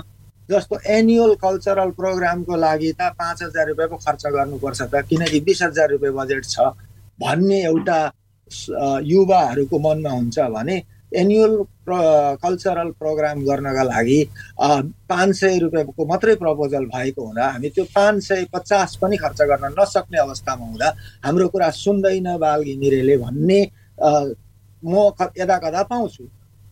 जस्तो 0.50 0.76
एनुअल 0.88 1.34
कल्चरल 1.36 1.90
प्रोग्रामको 1.92 2.56
लागि 2.56 2.92
त 2.92 3.12
पाँच 3.20 3.42
हजार 3.42 3.66
रुपियाँ 3.68 3.88
पो 3.88 3.96
खर्च 3.96 4.26
गर्नुपर्छ 4.26 4.80
त 4.82 5.04
किनकि 5.08 5.40
बिस 5.46 5.62
हजार 5.62 5.90
रुपियाँ 5.90 6.14
बजेट 6.14 6.44
छ 6.44 6.72
भन्ने 7.20 7.58
एउटा 7.64 7.98
युवाहरूको 9.04 9.78
मनमा 9.78 10.10
हुन्छ 10.10 10.38
भने 10.56 10.76
एनुअल 11.12 11.56
कल्चरल 12.42 12.90
प्रोग्राम 13.00 13.40
गर्नका 13.44 13.82
लागि 13.82 14.20
पाँच 14.60 15.34
सय 15.36 15.58
रुपियाँको 15.58 16.06
मात्रै 16.06 16.34
प्रपोजल 16.36 16.84
भएको 16.94 17.24
हुँदा 17.24 17.46
हामी 17.48 17.68
त्यो 17.70 17.84
पाँच 17.94 18.22
सय 18.22 18.44
पचास 18.52 18.96
पनि 19.02 19.16
खर्च 19.16 19.42
गर्न 19.50 19.74
नसक्ने 19.78 20.18
अवस्थामा 20.20 20.66
हुँदा 20.66 20.88
हाम्रो 21.24 21.48
कुरा 21.48 21.70
सुन्दैन 21.74 22.36
बाल 22.38 22.62
घिमिरेले 22.64 23.16
भन्ने 23.16 23.60
म 24.82 25.10
यदा 25.38 25.56
कदा 25.58 25.82
पाउँछु। 25.90 26.24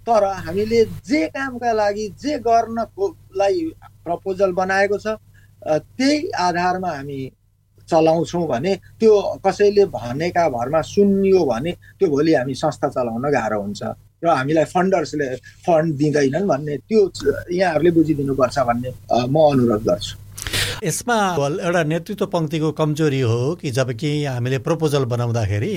तर 0.07 0.25
हामीले 0.47 0.85
जे 1.02 1.26
कामका 1.35 1.73
लागि 1.73 2.07
जे 2.23 2.38
गर्नकोलाई 2.38 3.61
प्रपोजल 4.05 4.52
बनाएको 4.52 4.99
छ 4.99 5.19
त्यही 5.66 6.31
आधारमा 6.38 6.90
हामी 6.90 7.21
चलाउँछौँ 7.88 8.47
भने 8.47 8.75
त्यो 9.00 9.12
कसैले 9.47 9.85
भनेका 9.90 10.49
भरमा 10.49 10.81
सुनियो 10.83 11.45
भने 11.45 11.73
त्यो 11.99 12.09
भोलि 12.11 12.35
हामी 12.35 12.55
संस्था 12.55 12.88
चलाउन 12.88 13.31
गाह्रो 13.33 13.61
हुन्छ। 13.62 13.83
र 14.23 14.29
हामीलाई 14.29 14.65
फन्डर्सले 14.65 15.29
फन्ड 15.67 15.95
दिँदैनन् 15.97 16.47
भन्ने 16.49 16.77
त्यो 16.89 17.01
यहाँहरूले 17.53 17.91
बुझिदिनुपर्छ 17.91 18.59
भन्ने 18.69 18.91
म 19.29 19.37
अनुरोध 19.51 19.83
गर्छु। 19.85 20.15
यसमा 20.85 21.17
एउटा 21.37 21.83
नेतृत्व 21.85 22.27
पङ्क्तिको 22.27 22.71
कमजोरी 22.73 23.21
हो 23.23 23.55
कि 23.61 23.71
जब 23.71 23.91
कि 24.01 24.11
हामीले 24.25 24.59
प्रपोजल 24.61 25.05
बनाउँदाखेरि 25.13 25.73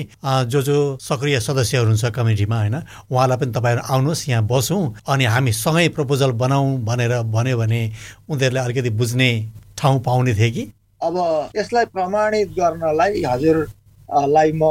जो 0.52 0.62
जो 0.62 0.76
सक्रिय 1.00 1.40
सदस्यहरू 1.40 1.86
हुन्छ 1.88 2.04
कमिटीमा 2.16 2.58
होइन 2.58 2.76
उहाँलाई 3.08 3.38
पनि 3.38 3.52
तपाईँहरू 3.52 3.82
आउनुहोस् 3.88 4.28
यहाँ 4.28 4.46
बसौँ 4.46 4.82
अनि 5.08 5.24
हामी 5.24 5.52
सँगै 5.54 5.88
प्रपोजल 5.96 6.30
बनाऊ 6.42 6.76
भनेर 6.84 7.12
भन्यो 7.32 7.56
भने 7.58 7.80
उनीहरूले 8.28 8.60
अलिकति 8.60 8.90
बुझ्ने 9.00 9.30
ठाउँ 9.78 10.00
पाउने 10.04 10.34
थिए 10.34 10.50
कि? 10.50 10.64
अब 11.00 11.16
यसलाई 11.56 11.84
प्रमाणित 11.96 12.48
गर्नलाई 12.58 13.22
हजुर 13.24 13.56
लाई 14.10 14.52
म 14.54 14.64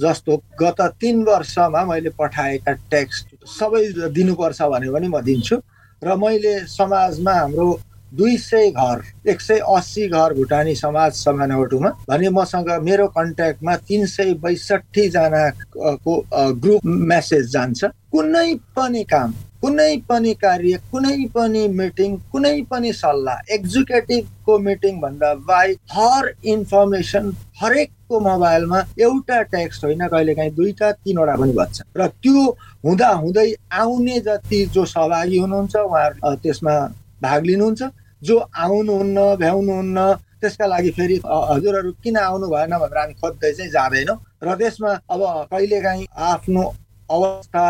जस्तो 0.00 0.36
गत 0.60 0.80
तिन 1.00 1.22
वर्षमा 1.24 1.84
मैले 1.84 2.10
पठाएका 2.18 2.72
टेक्स्ट 2.90 3.26
सबै 3.48 3.82
दिनुपर्छ 4.12 4.62
भने 4.62 5.08
म 5.08 5.20
दिन्छु। 5.22 5.56
र 6.02 6.16
मैले 6.16 6.54
समाजमा 6.68 7.32
हाम्रो 7.32 7.68
दुई 8.14 8.36
सय 8.38 8.70
घर 8.70 9.30
एक 9.30 9.40
सय 9.40 9.58
अस्सी 9.66 10.06
घर 10.08 10.34
भुटानी 10.34 10.74
समाज 10.74 11.12
समानवटुमा 11.14 11.90
भने 12.08 12.28
मसँग 12.30 12.70
मेरो 12.82 13.06
कन्ट्याक्टमा 13.10 13.76
तिन 13.88 14.06
सय 14.06 14.34
बैसठीजनाको 14.44 16.14
ग्रुप 16.62 16.84
मेसेज 16.84 17.50
जान्छ। 17.52 17.84
कुनै 18.12 18.54
पनि 18.76 19.02
काम 19.04 19.32
कुनै 19.64 19.96
पनि 20.08 20.32
कार्य 20.40 20.78
कुनै 20.92 21.16
पनि 21.34 21.60
मिटिङ 21.76 22.16
कुनै 22.32 22.56
पनि 22.70 22.92
सल्लाह 22.92 23.54
एक्जिक्युटिभको 23.54 24.58
मिटिङ 24.66 25.00
भन्दा 25.00 25.32
बाहेक 25.48 25.78
हर 25.92 26.28
इन्फर्मेसन 26.54 27.32
हरेकको 27.60 28.20
मोबाइलमा 28.28 28.80
एउटा 29.06 29.40
टेक्स्ट 29.54 29.84
होइन 29.84 30.06
कहिलेकाहीँ 30.06 30.54
दुईवटा 30.58 30.90
तिनवटा 30.92 31.36
पनि 31.42 31.52
भन्छ 31.60 31.82
र 31.96 32.08
त्यो 32.22 32.44
हुँदा 32.84 33.08
हुँदै 33.22 33.48
आउने 33.80 34.20
जति 34.28 34.64
जो 34.74 34.84
सहभागी 34.92 35.38
हुनुहुन्छ 35.38 35.76
उहाँहरू 35.76 36.34
त्यसमा 36.44 36.74
भाग 37.22 37.44
लिनुहुन्छ। 37.46 37.82
जो 38.22 38.36
आउनुहुन्न 38.66 39.18
भ्याउनुहुन्न 39.40 39.98
त्यसका 40.40 40.66
लागि 40.66 40.90
फेरि 40.98 41.16
हजुरहरू 41.24 41.90
किन 42.04 42.16
आउनु 42.18 42.46
भएन 42.52 42.76
भनेर 42.82 42.98
हामी 42.98 43.14
खोज्दै 43.20 43.52
चाहिँ 43.52 43.70
जाँदैनौँ। 43.70 44.16
र 44.44 44.54
त्यसमा 44.60 44.92
अब 45.12 45.20
कहिलेकाहीँ 45.52 46.06
आफ्नो 46.30 46.62
अवस्था 47.10 47.64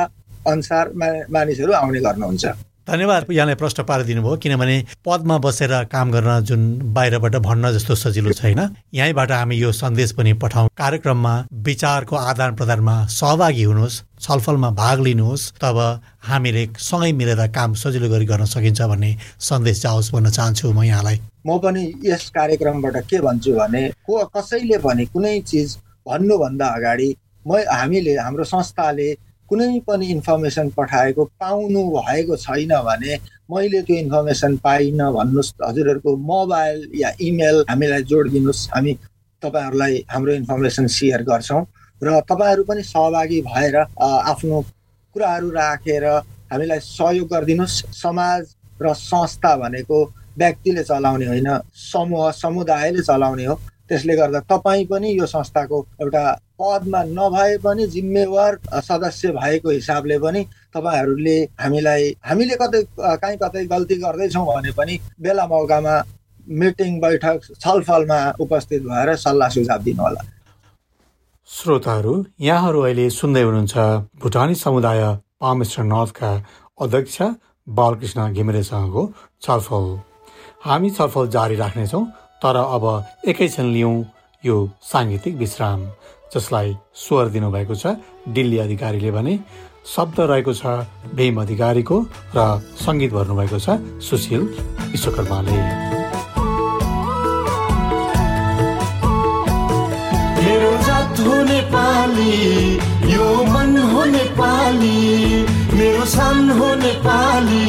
अनुसार 0.47 0.93
मानिसहरू 1.31 1.73
आउने 1.73 2.01
गर्नुहुन्छ। 2.01 2.47
धन्यवाद 2.85 3.27
यहाँलाई 3.33 3.55
प्रश्न 3.57 3.83
पारिदिनु 3.89 4.23
भयो 4.23 4.37
किनभने 4.45 4.77
पदमा 5.07 5.37
बसेर 5.41 5.73
काम 5.89 6.11
गर्न 6.13 6.45
जुन 6.45 6.61
बाहिरबाट 6.93 7.37
भन्न 7.41 7.73
जस्तो 7.73 7.95
सजिलो 7.97 8.33
छैन। 8.37 8.61
यहीँबाट 8.93 9.31
हामी 9.33 9.57
यो 9.57 9.73
सन्देश 9.73 10.13
पनि 10.13 10.33
पठाउँ। 10.37 10.69
कार्यक्रममा 10.77 11.35
विचारको 11.65 12.17
आदान 12.17 12.55
प्रदानमा 12.55 12.97
सहभागी 13.09 13.63
हुनुहोस् 13.65 14.01
छलफलमा 14.21 14.71
भाग 14.77 15.01
लिनुहोस् 15.01 15.51
तब 15.65 15.79
हामीले 16.29 16.67
सँगै 16.79 17.13
मिलेर 17.17 17.47
काम 17.57 17.75
सजिलो 17.83 18.09
गरी 18.13 18.27
गर्न 18.27 18.45
सकिन्छ 18.53 18.83
भन्ने 18.83 19.17
सन्देश 19.41 19.83
जाओस् 19.83 20.13
भन्न 20.13 20.31
चाहन्छु 20.31 20.73
म 20.73 20.83
यहाँलाई। 20.85 21.21
म 21.47 21.59
पनि 21.65 21.83
यस 22.05 22.29
कार्यक्रमबाट 22.37 22.97
के 23.09 23.21
भन्छु 23.25 23.53
भने 23.57 23.89
को 24.05 24.25
कसैले 24.37 24.79
भने 24.85 25.05
कुनै 25.09 25.41
चिज 25.41 25.77
भन्नुभन्दा 26.05 26.67
अगाडि 26.69 27.15
म 27.47 27.65
हामीले 27.65 28.15
हाम्रो 28.21 28.45
संस्थाले 28.45 29.09
कुनै 29.55 29.81
पनि 29.87 30.07
इन्फर्मेसन 30.11 30.69
पठाएको 30.75 31.25
पाउनु 31.39 31.83
भएको 31.95 32.37
छैन 32.37 32.73
भने 32.87 33.13
मैले 33.51 33.83
त्यो 33.87 33.97
इन्फर्मेसन 33.97 34.57
पाइनँ 34.65 35.13
भन्नुहोस् 35.15 35.51
हजुरहरूको 35.63 36.17
मोबाइल 36.31 36.79
या 37.01 37.11
इमेल 37.23 37.57
हामीलाई 37.71 38.03
जोडिदिनुहोस्। 38.11 38.63
हामी 38.75 38.93
तपाईँहरूलाई 39.43 39.95
हाम्रो 40.11 40.33
इन्फर्मेसन 40.35 40.87
सेयर 40.97 41.23
गर्छौँ 41.31 41.63
र 42.03 42.21
तपाईँहरू 42.31 42.63
पनि 42.67 42.83
सहभागी 42.83 43.41
भएर 43.47 43.77
आफ्नो 44.03 44.61
कुराहरू 45.15 45.51
राखेर 45.55 46.05
हामीलाई 46.51 46.81
सहयोग 46.83 47.29
गरिदिनुहोस्। 47.31 47.77
समाज 47.95 48.43
र 48.83 48.95
संस्था 49.07 49.57
भनेको 49.63 49.99
व्यक्तिले 50.39 50.83
चलाउने 50.83 51.27
होइन 51.27 51.49
समूह 51.85 52.31
समुदायले 52.43 53.03
चलाउने 53.03 53.45
हो। 53.47 53.55
त्यसले 53.91 54.15
गर्दा 54.17 54.41
तपाईँ 54.51 54.85
पनि 54.91 55.09
यो 55.19 55.27
संस्थाको 55.27 55.79
एउटा 56.03 56.25
पदमा 56.61 57.03
नभए 57.19 57.57
पनि 57.65 57.87
जिम्मेवार 57.95 58.59
सदस्य 58.89 59.29
भएको 59.39 59.71
हिसाबले 59.71 60.19
पनि 60.19 60.43
तपाईँहरूले 60.75 61.39
हामीलाई 61.61 62.03
हामीले 62.29 62.57
कतै 62.63 62.83
काहीँ 63.23 63.39
कतै 63.43 63.65
गल्ती 63.73 63.97
गर्दैछौँ 64.05 64.47
भने 64.47 64.73
पनि 64.79 64.99
बेला 65.23 65.47
मौकामा 65.47 65.95
मिटिङ 66.61 66.99
बैठक 67.01 67.39
छलफलमा 67.61 68.21
उपस्थित 68.45 68.83
भएर 68.89 69.15
सल्लाह 69.17 69.49
सुझाव 69.57 69.83
दिनुहोला। 69.83 70.23
श्रोताहरू 71.49 72.15
यहाँहरू 72.41 72.81
अहिले 72.81 73.09
सुन्दै 73.11 73.43
हुनुहुन्छ 73.43 73.75
भुटानी 74.23 74.55
समुदाय 74.65 75.03
पामेश्वर 75.41 75.85
नर्थका 75.85 76.31
अध्यक्ष 76.81 77.17
बालकृष्ण 77.79 78.33
घिमिरेसँगको 78.33 79.03
छलफल। 79.43 79.85
हामी 80.67 80.91
छलफल 80.91 81.29
जारी 81.37 81.57
राख्नेछौँ। 81.57 82.05
तर 82.45 82.57
अब 82.57 82.85
एकैछिन 83.25 83.73
लिउँ 83.73 84.05
यो 84.45 84.55
साङ्गीतिक 84.85 85.35
विश्राम 85.37 85.87
जसलाई 86.35 86.77
स्वर 87.03 87.29
दिनुभएको 87.33 87.75
छ 87.75 87.97
दिल्ली 88.37 88.59
अधिकारीले 88.59 89.11
भने। 89.11 89.39
शब्द 89.89 90.21
रहेको 90.21 90.53
छ 90.53 90.67
भीम 91.17 91.41
अधिकारीको 91.41 91.97
र 92.37 92.61
सङ्गीत 92.85 93.13
भर्नुभएको 93.13 93.59
छ 93.65 93.81
सुशील 94.09 94.43
विश्वकर्माले। 94.93 95.57
मेरो 100.45 100.73
यो 103.15 103.29
मन 103.55 103.73
नेपाली 104.13 105.01
मेरो 105.81 106.05
नेपाली 106.85 107.65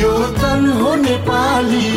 यो 0.00 0.12
तन 0.40 0.72
हो 0.80 0.94
नेपाली। 1.04 1.88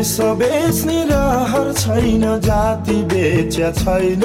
देश 0.00 0.16
बेच्ने 0.40 0.98
रहर 1.04 1.72
छैन 1.76 2.22
जाति 2.40 2.94
बेच्या 3.10 3.70
छैन। 3.78 4.22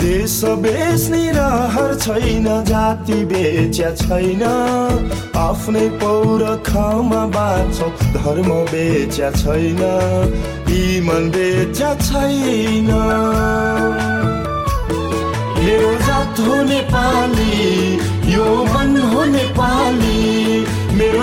देश 0.00 0.40
बेच्ने 0.64 1.20
रहर 1.36 1.92
छैन 2.00 2.46
जाति 2.70 3.18
बेच्या 3.32 3.90
छैन। 4.00 4.42
आफ्नै 5.36 5.86
पौरखमा 6.00 7.22
बाँच्छौ 7.36 7.88
धर्म 8.16 8.48
बेच्या 8.72 9.30
छैन 9.36 9.82
इमन 10.80 11.30
बेच्या 11.36 11.94
छैन। 12.08 12.90
मेरो 15.60 15.92
जात 16.06 16.40
हो 16.40 16.62
नेपाली 16.64 17.53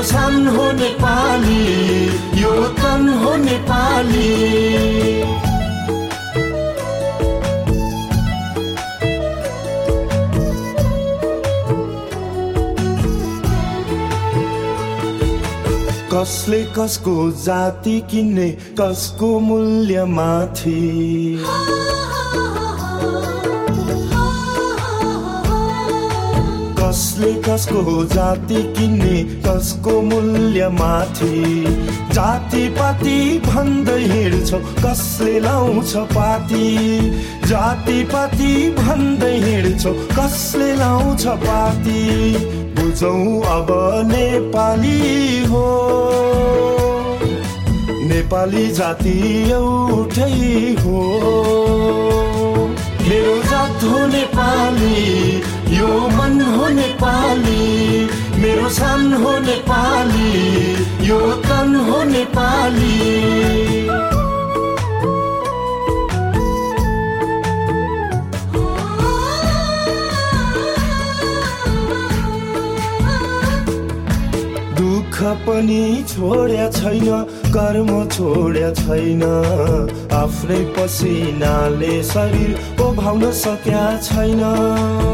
सान 0.10 0.48
हो 0.56 0.72
नेपाली 0.72 1.62
यो 2.42 2.52
तन 2.80 3.08
हो 3.24 3.36
नेपाली 3.44 4.30
कसले 16.14 16.64
कसको 16.76 17.16
जाति 17.44 18.00
किन्ने 18.12 18.50
कसको 18.80 19.40
मूल्य 19.40 20.04
माथि 20.06 20.80
कसको 27.52 28.04
जाति 28.06 28.56
किन्ने 28.56 29.24
कसको 29.44 30.02
मूल्य 30.02 30.68
माथि 30.70 31.64
जाति 32.14 32.70
पाति 32.70 33.42
भन्दै 33.48 33.98
हिँड्छौ 34.02 34.58
कसले 34.58 35.40
लाउँछ 35.40 35.96
पाती? 36.14 36.66
जाति 37.48 38.04
पाति 38.04 38.54
भन्दै 38.78 39.34
हिँड्छौ 39.38 39.94
कसले 40.12 40.76
लाउँछ 40.76 41.28
पाती? 41.28 42.00
बुझौ 42.76 43.14
अब 43.42 43.68
नेपाली 44.08 45.46
हो। 45.46 45.68
नेपाली 48.08 48.68
जाति 48.72 49.18
एउटै 49.52 50.32
हो। 50.80 51.00
मेरो 53.02 53.38
जात 53.44 53.84
हो 53.84 54.06
नेपाली 54.08 55.61
यो 55.72 55.88
मन 56.16 56.42
हो 56.54 56.68
नेपाली 56.70 58.08
मेरो 58.42 58.70
सान 58.70 59.14
हो 59.24 59.38
नेपाली 59.40 60.32
यो 61.08 61.20
तन 61.46 61.76
हो 61.90 62.04
नेपाली। 62.04 62.98
दुःख 74.78 75.18
पनि 75.48 75.84
छोड्या 76.10 76.70
छैन 76.72 77.08
कर्म 77.56 77.90
छोड्या 78.10 78.72
छैन। 78.74 79.24
आफ्नै 80.22 80.62
पसिनाले 80.78 81.96
शरीर 82.04 82.84
ओभाउन 82.88 83.32
सक्या 83.42 83.86
छैन। 84.04 85.11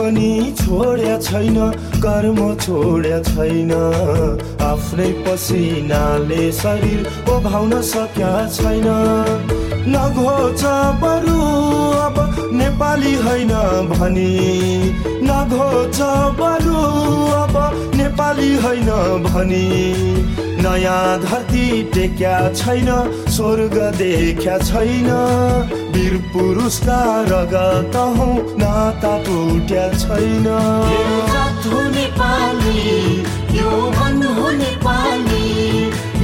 पनि 0.00 0.54
छोड्या 0.58 1.18
छैन 1.18 1.56
कर्म 1.96 2.38
छोड्या 2.54 3.22
छैन। 3.22 3.72
आफ्नै 4.62 5.08
पसिनाले 5.12 6.52
शरीर 6.52 7.32
ओभाउन 7.34 7.80
सक्या 7.82 8.32
छैन। 8.48 8.88
नघोच 9.92 10.62
बरु 11.02 11.40
अब 12.00 12.16
नेपाली 12.52 13.14
होइन 13.14 13.52
भनी। 13.90 14.30
नघोच 15.22 16.00
बरु 16.40 16.76
अब 17.36 17.56
नेपाली 17.94 18.54
होइन 18.56 18.90
भनी। 19.24 20.49
नयाँ 20.62 21.18
धरती 21.20 21.82
टेक्या 21.94 22.36
छैन 22.54 22.88
स्वर्ग 23.28 23.76
देख्या 23.96 24.58
छैन। 24.58 25.08
वीर 25.94 26.16
पुरुषका 26.32 27.00
रगत 27.28 27.96
हौ 28.16 28.26
नाता 28.60 29.12
टुट्या 29.24 29.86
छैन। 29.98 30.46
नेपाली 31.90 33.22
यो 33.58 33.70
नेपाली। 34.58 35.46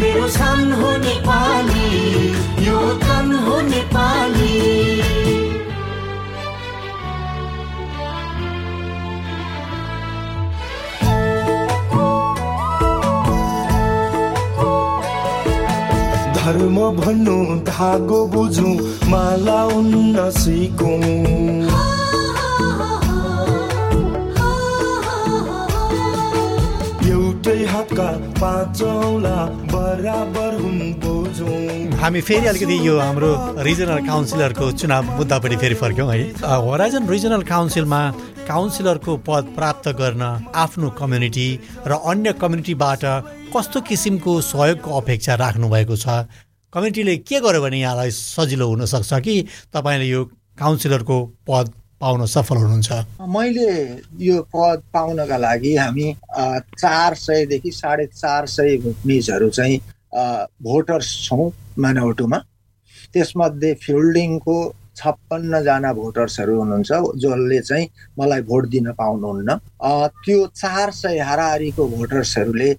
मेरो 0.01 0.27
यो 2.67 2.81
तन 3.03 3.33
हो 3.47 3.61
नेपाली। 3.71 4.56
धर्म 16.47 16.77
भन्नु 16.97 17.37
धागो 17.67 18.21
बुझौँ 18.33 18.75
माला 19.11 19.61
उन्न 19.77 20.31
सिकौँ 20.31 20.99
एउटै 27.11 27.59
हातका 27.73 28.09
पाँचौला 28.41 29.37
बराबर 29.75 30.55
हुन् 30.63 30.87
हामी 32.01 32.21
फेरि 32.21 32.47
अलिकति 32.47 32.77
यो 32.87 32.95
हाम्रो 32.99 33.31
रिजनल 33.67 34.07
काउन्सिलरको 34.07 34.71
चुनाव 34.81 35.05
मुद्दापट्टि 35.19 35.57
फेरि 35.63 35.75
फर्क्यौँ 35.83 36.11
है। 36.13 36.23
होराइजन 36.65 37.09
रिजनल 37.09 37.43
काउन्सिलमा 37.51 38.01
काउन्सिलरको 38.49 39.17
पद 39.27 39.45
प्राप्त 39.57 39.89
गर्न 40.01 40.23
आफ्नो 40.65 40.91
कम्युनिटी 41.01 41.49
र 41.87 41.93
अन्य 42.11 42.33
कम्युनिटीबाट 42.43 43.05
कस्तो 43.57 43.81
किसिमको 43.89 44.33
सहयोगको 44.45 44.91
अपेक्षा 45.01 45.35
राख्नु 45.41 45.69
भएको 45.69 45.97
छ? 45.97 46.29
कम्युनिटीले 46.73 47.17
के 47.25 47.41
गर्यो 47.41 47.61
भने 47.63 47.81
यहाँलाई 47.81 48.11
सजिलो 48.13 48.67
हुनसक्छ 48.69 49.21
कि 49.25 49.35
तपाईँले 49.73 50.07
यो 50.07 50.25
काउन्सिलरको 50.61 51.17
पद 51.49 51.73
पाउन 52.01 52.27
सफल 52.29 52.57
हुनुहुन्छ? 52.57 52.93
मैले 53.25 53.69
यो 54.21 54.37
पद 54.53 54.83
पाउनका 54.93 55.37
लागि 55.37 55.75
हामी 55.77 56.13
चार 56.77 57.15
सयदेखि 57.17 57.71
साढे 57.73 58.07
चार 58.13 58.47
सय 58.47 58.77
भुटनिजहरू 58.85 59.49
चाहिँ 59.49 59.81
भोटर्स 60.61 61.09
छौँ 61.25 61.51
मानवटुमा। 61.81 62.39
त्यसमध्ये 63.13 63.75
फिल्डिङको 63.83 64.57
छप्पन्नजना 64.97 65.93
भोटर्सहरू 65.93 66.59
हुनुहुन्छ 66.61 66.93
जसले 67.25 67.61
चाहिँ 67.61 67.89
मलाई 68.21 68.43
भोट 68.51 68.69
दिन 68.69 68.93
पाउनुहुन्न। 69.01 69.57
त्यो 70.25 70.47
चार 70.61 70.91
सय 71.01 71.19
हाराहारीको 71.29 71.89
भोटर्सहरूले 71.97 72.71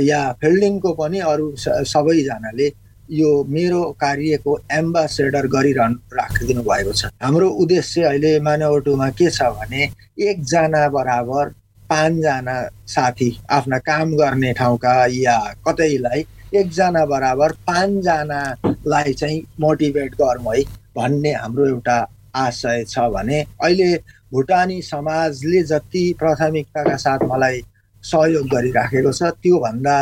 या 0.00 0.20
फिल्डिङको 0.40 0.92
पनि 0.94 1.18
अरू 1.32 1.54
सबैजनाले 1.92 2.66
यो 3.10 3.30
मेरो 3.48 3.82
कार्यको 4.00 4.58
एम्बासेडर 4.72 5.46
गरिरहनु 5.54 6.16
राखिदिनु 6.16 6.62
भएको 6.62 6.92
छ। 6.92 7.10
हाम्रो 7.22 7.48
उद्देश्य 7.62 8.02
अहिले 8.02 8.38
मानवटुमा 8.40 9.08
के 9.18 9.30
छ 9.30 9.42
भने 9.58 9.82
एकजना 10.28 10.88
बराबर 10.96 11.48
पाँचजना 11.90 12.56
साथी 12.86 13.30
आफ्ना 13.50 13.78
काम 13.82 14.14
गर्ने 14.16 14.52
ठाउँका 14.60 14.94
या 15.10 15.38
कतैलाई 15.66 16.24
एकजना 16.54 17.04
बराबर 17.06 17.52
पाँचजनालाई 17.66 19.12
चाहिँ 19.12 19.42
मोटिभेट 19.60 20.14
गरौँ 20.20 20.54
है 20.54 20.62
भन्ने 20.96 21.32
हाम्रो 21.34 21.66
एउटा 21.66 21.98
आशय 22.36 22.84
छ 22.88 23.10
भने 23.10 23.40
अहिले 23.40 23.90
भुटानी 24.32 24.80
समाजले 24.82 25.62
जति 25.66 26.04
प्राथमिकताका 26.18 26.96
साथ 26.96 27.26
मलाई 27.30 27.60
सहयोग 28.02 28.46
गरिराखेको 28.48 29.12
छ। 29.12 29.22
त्योभन्दा 29.42 29.96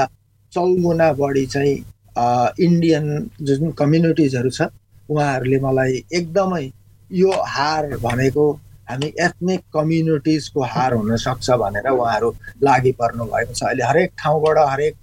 चौगुना 0.52 1.12
बढी 1.12 1.46
चाहिँ 1.46 1.76
इन्डियन 2.66 3.06
जुन 3.42 3.70
कम्युनिटिजहरू 3.78 4.50
छ 4.50 4.70
उहाँहरूले 5.10 5.58
मलाई 5.60 6.04
एकदमै 6.18 6.64
यो 7.10 7.30
हार 7.54 7.96
भनेको 8.02 8.46
हामी 8.90 9.06
एथनिक 9.20 9.60
कम्युनिटिजको 9.74 10.60
हार 10.72 10.92
हुनसक्छ 10.94 11.50
भनेर 11.62 11.88
उहाँहरू 11.88 12.30
लागि 12.62 12.92
पर्नु 13.00 13.24
भएको 13.24 13.52
छ। 13.52 13.62
अहिले 13.62 13.84
हरेक 13.84 14.10
ठाउँबाट 14.18 14.58
हरेक 14.70 14.94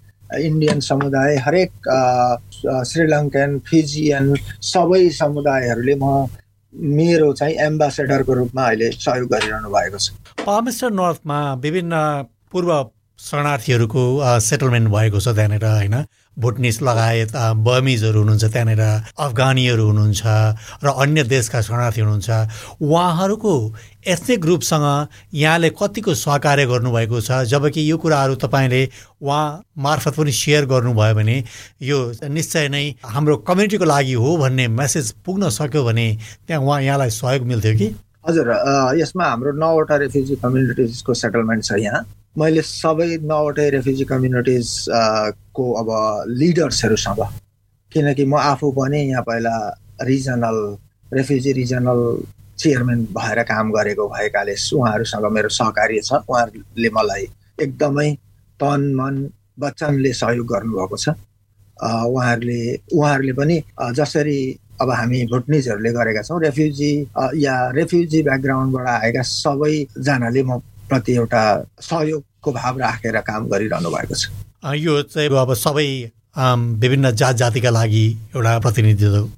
इन्डियन 0.42 0.80
समुदाय 0.82 1.36
हरेक 1.46 1.72
श्रीलङ्कन 2.90 3.60
फिजियन 3.70 4.36
सबै 4.74 5.10
समुदायहरूले 5.18 5.96
म 5.96 6.28
मेरो 6.74 7.32
चाहिँ 7.34 7.56
एम्बासेडरको 7.66 8.34
रूपमा 8.34 8.64
अहिले 8.68 8.92
सहयोग 8.92 9.30
गरिरहनु 9.34 9.70
भएको 9.70 9.98
छ। 9.98 10.12
पामेस्टर 10.46 10.92
नर्थमा 10.92 11.40
विभिन्न 11.64 11.94
पूर्व 12.56 12.72
शरणार्थीहरूको 13.20 14.02
सेटलमेन्ट 14.41 14.88
भएको 14.89 15.20
छ 15.20 15.28
त्यहाँनिर 15.36 15.65
होइन? 15.65 15.96
भुटनिस 16.38 16.82
लगायत 16.82 17.32
बर्मिजहरू 17.68 18.20
हुनुहुन्छ 18.20 18.46
त्यहाँनिर 18.54 18.82
अफगानीहरू 19.26 19.86
हुनुहुन्छ 19.88 20.24
र 20.84 20.88
अन्य 21.04 21.24
देशका 21.24 21.62
शरणार्थी 21.68 22.02
हुनुहुन्छ। 22.02 22.30
उहाँहरूको 22.80 23.54
एथनिक 24.08 24.39
ग्रुपसँग 24.41 24.88
यहाँले 25.34 25.70
कतिको 25.80 26.13
सहकार्य 26.15 26.65
गर्नुभएको 26.72 27.22
छ? 27.22 27.32
जबकि 27.52 27.91
यो 27.91 27.98
कुराहरू 27.98 28.36
तपाईँले 28.36 28.82
उहाँ 29.20 29.44
मार्फत 29.84 30.15
पनि 30.15 30.32
सेयर 30.32 30.65
गर्नुभयो 30.72 31.15
भने 31.15 31.38
यो 31.84 32.00
निश्चय 32.32 32.68
नै 32.72 32.86
हाम्रो 33.04 33.38
कम्युनिटीको 33.48 33.86
लागि 33.86 34.13
हो 34.15 34.36
भन्ने 34.38 34.68
मेसेज 34.80 35.12
पुग्न 35.26 35.50
सक्यो 35.52 35.84
भने 35.84 36.08
त्यहाँ 36.48 36.62
उहाँ 36.63 36.82
यहाँलाई 36.82 37.10
सहयोग 37.20 37.48
मिल्थ्यो 37.48 37.74
कि? 37.80 37.88
हजुर 38.28 38.48
यसमा 39.00 39.24
हाम्रो 39.24 39.52
नौवटा 39.56 39.96
रेफ्युजी 40.04 40.36
कम्युनिटिजको 40.44 41.13
सेटलमेन्ट 41.13 41.63
छ 41.63 41.80
यहाँ। 41.80 42.04
मैले 42.38 42.62
सबै 42.67 43.06
नौवटै 43.32 43.69
रेफ्युजी 43.76 44.06
कम्युनिटिज 44.06 44.69
को 45.56 45.65
अब 45.82 45.89
लिडर्सहरूसँग 46.39 47.21
किनकि 47.91 48.26
म 48.26 48.36
आफू 48.36 48.71
पनि 48.80 49.00
यहाँ 49.02 49.24
पहिला 49.24 49.56
रिजनल 50.04 50.58
रेफ्युजी 51.13 51.52
रिजनल 51.60 52.02
चेयरम्यान 52.60 53.00
भएर 53.17 53.43
काम 53.52 53.71
गरेको 53.71 54.08
भएकाले 54.08 54.56
उहाँहरूसँग 54.76 55.26
मेरो 55.32 55.50
सहकार्य 55.60 56.02
छ। 56.02 56.19
उहाँहरूले 56.28 56.89
मलाई 56.98 57.26
एकदमै 57.62 58.10
तन 58.60 58.82
मन 59.00 59.15
वचनले 59.63 60.13
सहयोग 60.13 60.48
गर्नुभएको 60.54 60.98
छ। 60.98 61.15
उहाँहरूले 62.12 62.60
उहाँहरूले 62.93 63.34
पनि 63.39 63.62
जसरी 63.95 64.38
अब 64.82 64.89
हामी 64.91 65.26
भुटनिजहरूले 65.32 65.91
गरेका 65.93 66.21
छौँ 66.28 66.41
रेफ्युजी 66.43 66.93
या 67.48 67.56
रेफ्युजी 67.80 68.24
ब्याकग्राउन्डबाट 68.28 68.88
आएका 68.88 69.21
सबैजनाले 69.24 70.43
म 70.43 70.60
प्रति 70.89 71.15
एउटा 71.15 71.43
सहयोगको 71.82 72.52
भाव 72.52 72.80
राखेर 72.80 73.19
काम 73.21 73.48
गरिरहनु 73.50 73.89
भएको 73.89 74.15
छ। 74.15 74.30
यो 74.78 75.02
चाहिँ 75.04 75.30
अब 75.30 75.54
सबै 75.56 75.88
विभिन्न 76.36 77.12
जात 77.15 77.36
जातिका 77.36 77.69
लागि 77.69 78.06
एउटा 78.36 78.60
प्रतिनिधित्व 78.60 79.30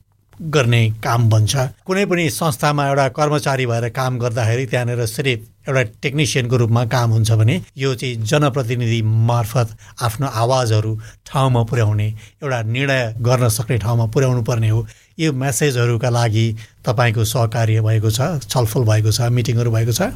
गर्ने 0.53 0.81
काम 1.03 1.29
बन्छ। 1.29 1.55
कुनै 1.85 2.05
पनि 2.05 2.29
संस्थामा 2.29 2.87
एउटा 2.87 3.07
कर्मचारी 3.09 3.65
भएर 3.65 3.89
काम 3.89 4.17
गर्दाखेरि 4.19 4.65
त्यहाँनिर 4.65 5.05
सिर्फ 5.05 5.69
एउटा 5.69 5.81
टेक्निसियनको 6.01 6.57
रूपमा 6.57 6.83
काम 6.85 7.09
हुन्छ 7.11 7.31
भने 7.41 7.55
यो 7.77 7.93
चाहिँ 7.95 8.15
जनप्रतिनिधि 8.21 9.01
मार्फत 9.01 9.75
आफ्नो 10.05 10.27
आवाजहरू 10.27 10.93
ठाउँमा 11.25 11.63
पुर्याउने 11.69 12.07
एउटा 12.43 12.61
निर्णय 12.63 13.13
गर्न 13.19 13.49
सक्ने 13.49 13.77
ठाउँमा 13.77 14.05
पुर्याउनु 14.13 14.43
पर्ने 14.43 14.69
हो। 14.69 14.85
यो 15.19 15.33
मेसेजहरूका 15.33 16.09
लागि 16.09 16.47
तपाईँको 16.85 17.23
सहकार्य 17.25 17.81
भएको 17.81 18.09
छ 18.11 18.37
छलफल 18.45 18.83
भएको 18.85 19.11
छ 19.11 19.33
मिटिङहरू 19.33 19.71
भएको 19.71 19.91
छ। 19.91 20.13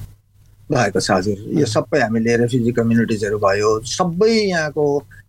भएको 0.72 1.00
छ 1.00 1.12
हजुर। 1.12 1.38
यो 1.60 1.66
सबै 1.68 2.00
हामीले 2.02 2.36
रेफ्युजी 2.38 2.72
कम्युनिटिजहरू 2.72 3.38
भयो 3.40 3.70
सबै 3.88 4.32
यहाँको 4.32 4.86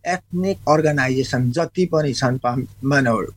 एथनिक 0.07 0.59
अर्गनाइजेसन 0.69 1.51
जति 1.57 1.85
पनि 1.93 2.13
छन् 2.13 2.39
पाम 2.45 2.67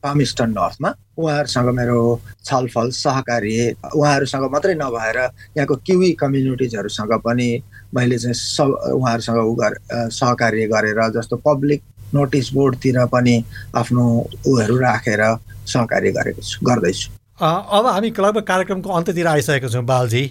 पामिस्टन 0.02 0.50
नर्थमा 0.50 0.90
उहाँहरूसँग 1.18 1.68
मेरो 1.78 1.98
छलफल 2.44 2.90
सहकार्य 2.92 3.74
उहाँहरूसँग 3.94 4.44
मात्रै 4.52 4.74
नभएर 4.74 5.18
यहाँको 5.18 5.76
क्युवी 5.86 6.12
कम्युनिटिजहरूसँग 6.22 7.12
पनि 7.26 7.48
मैले 7.94 8.18
चाहिँ 8.18 8.34
सब 8.34 8.70
उहाँहरूसँग 8.92 9.38
उ 9.38 10.10
सहकार्य 10.12 10.66
गरेर 10.74 11.00
जस्तो 11.16 11.36
पब्लिक 11.46 11.82
नोटिस 12.14 12.52
बोर्डतिर 12.54 13.04
पनि 13.14 13.42
आफ्नो 13.74 14.04
उहरू 14.46 14.76
राखेर 14.78 15.22
सहकार्य 15.66 16.10
गरेको 16.18 16.42
छु 16.42 16.66
गर्दैछु। 16.66 17.10
अब 17.40 17.86
हामी 17.86 18.10
लगभग 18.18 18.42
कार्यक्रमको 18.42 18.90
अन्त्यतिर 18.90 19.26
आइसकेको 19.26 19.68
छौँ 19.68 19.84
बालजी। 19.84 20.22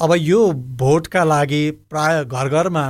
अब 0.00 0.12
यो 0.18 0.40
भोटका 0.78 1.22
लागि 1.24 1.70
प्राय 1.90 2.24
घर 2.24 2.48
घरमा 2.48 2.84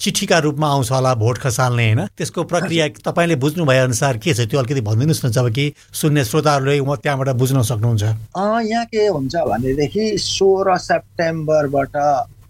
चिठीका 0.00 0.38
रूपमा 0.38 0.68
आउँछ 0.68 0.90
होला 0.92 1.14
भोट 1.14 1.38
खसाल्ने 1.38 1.84
होइन? 1.84 2.06
त्यसको 2.18 2.42
प्रक्रिया 2.44 2.86
तपाईँले 3.04 3.36
बुझ्नु 3.42 3.64
भए 3.64 3.78
अनुसार 3.78 4.16
के 4.18 4.34
छ 4.34 4.46
त्यो 4.50 4.58
अलिकति 4.58 4.80
भनिदिनुहोस् 4.80 5.24
न 5.24 5.30
जब 5.30 5.48
कि 5.54 5.72
सुन्ने 6.00 6.24
श्रोताहरूले 6.24 6.78
त्यहाँबाट 6.78 7.28
बुझ्न 7.42 7.62
सक्नुहुन्छ। 7.62 8.02
यहाँ 8.02 8.84
के 8.86 9.06
हुन्छ 9.06 9.34
भनेदेखि 9.36 10.06
सोह्र 10.18 10.76
सेप्टेम्बरबाट 10.78 11.96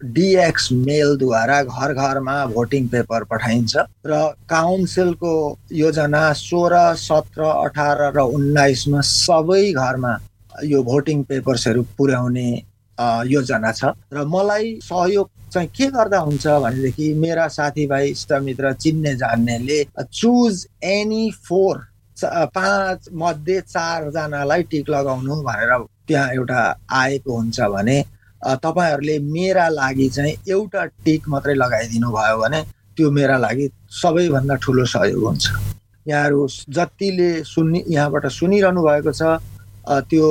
डिएक्स 0.04 0.68
मेलद्वारा 0.72 1.62
घर 1.62 1.92
घरमा 1.92 2.36
भोटिङ 2.52 2.88
पेपर 2.88 3.24
पठाइन्छ 3.24 3.76
र 4.06 4.20
काउन्सिलको 4.52 5.32
योजना 5.72 6.22
सोह्र 6.44 6.94
सत्र 7.00 7.42
अठार 7.64 8.04
र 8.16 8.20
उन्नाइसमा 8.36 9.00
सबै 9.00 9.72
घरमा 9.72 10.12
यो 10.64 10.82
भोटिङ 10.82 11.22
पेपर्सहरू 11.24 11.82
पुर्याउने 11.98 12.48
योजना 12.98 13.72
छ। 13.72 13.84
र 14.12 14.24
मलाई 14.26 14.78
सहयोग 14.82 15.28
चाहिँ 15.52 15.68
के 15.68 15.86
गर्दा 15.90 16.18
हुन्छ 16.18 16.46
भनेदेखि 16.46 17.12
मेरा 17.14 17.46
साथीभाइ 17.48 18.08
इष्टमित्र 18.10 18.72
चिन्ने 18.74 19.14
जान्नेले 19.16 19.82
चुज 20.02 20.66
एनी 20.84 21.30
फोर 21.48 21.76
पाँच 22.54 23.08
मध्ये 23.12 23.60
चारजनालाई 23.60 24.62
टिक 24.70 24.90
लगाउनु 24.90 25.34
भनेर 25.42 25.72
त्यहाँ 26.08 26.28
एउटा 26.34 26.60
आएको 26.92 27.36
हुन्छ 27.36 27.60
भने 27.60 28.02
तपाईँहरूले 28.62 29.18
मेरा 29.18 29.68
लागि 29.68 30.08
चाहिँ 30.08 30.34
एउटा 30.48 30.84
टिक 31.04 31.28
मात्रै 31.28 31.54
लगाइदिनु 31.54 32.10
भयो 32.12 32.36
भने 32.38 32.62
त्यो 32.96 33.10
मेरा 33.10 33.36
लागि 33.38 33.68
सबैभन्दा 33.90 34.54
ठुलो 34.62 34.84
सहयोग 34.84 35.24
हुन्छ। 35.24 35.44
यहाँहरू 36.06 36.46
जतिले 36.70 37.30
सुन्ने 37.44 37.84
यहाँबाट 37.88 38.26
सुनिरहनु 38.30 38.82
भएको 38.82 39.12
छ 39.12 39.40
त्यो 40.10 40.28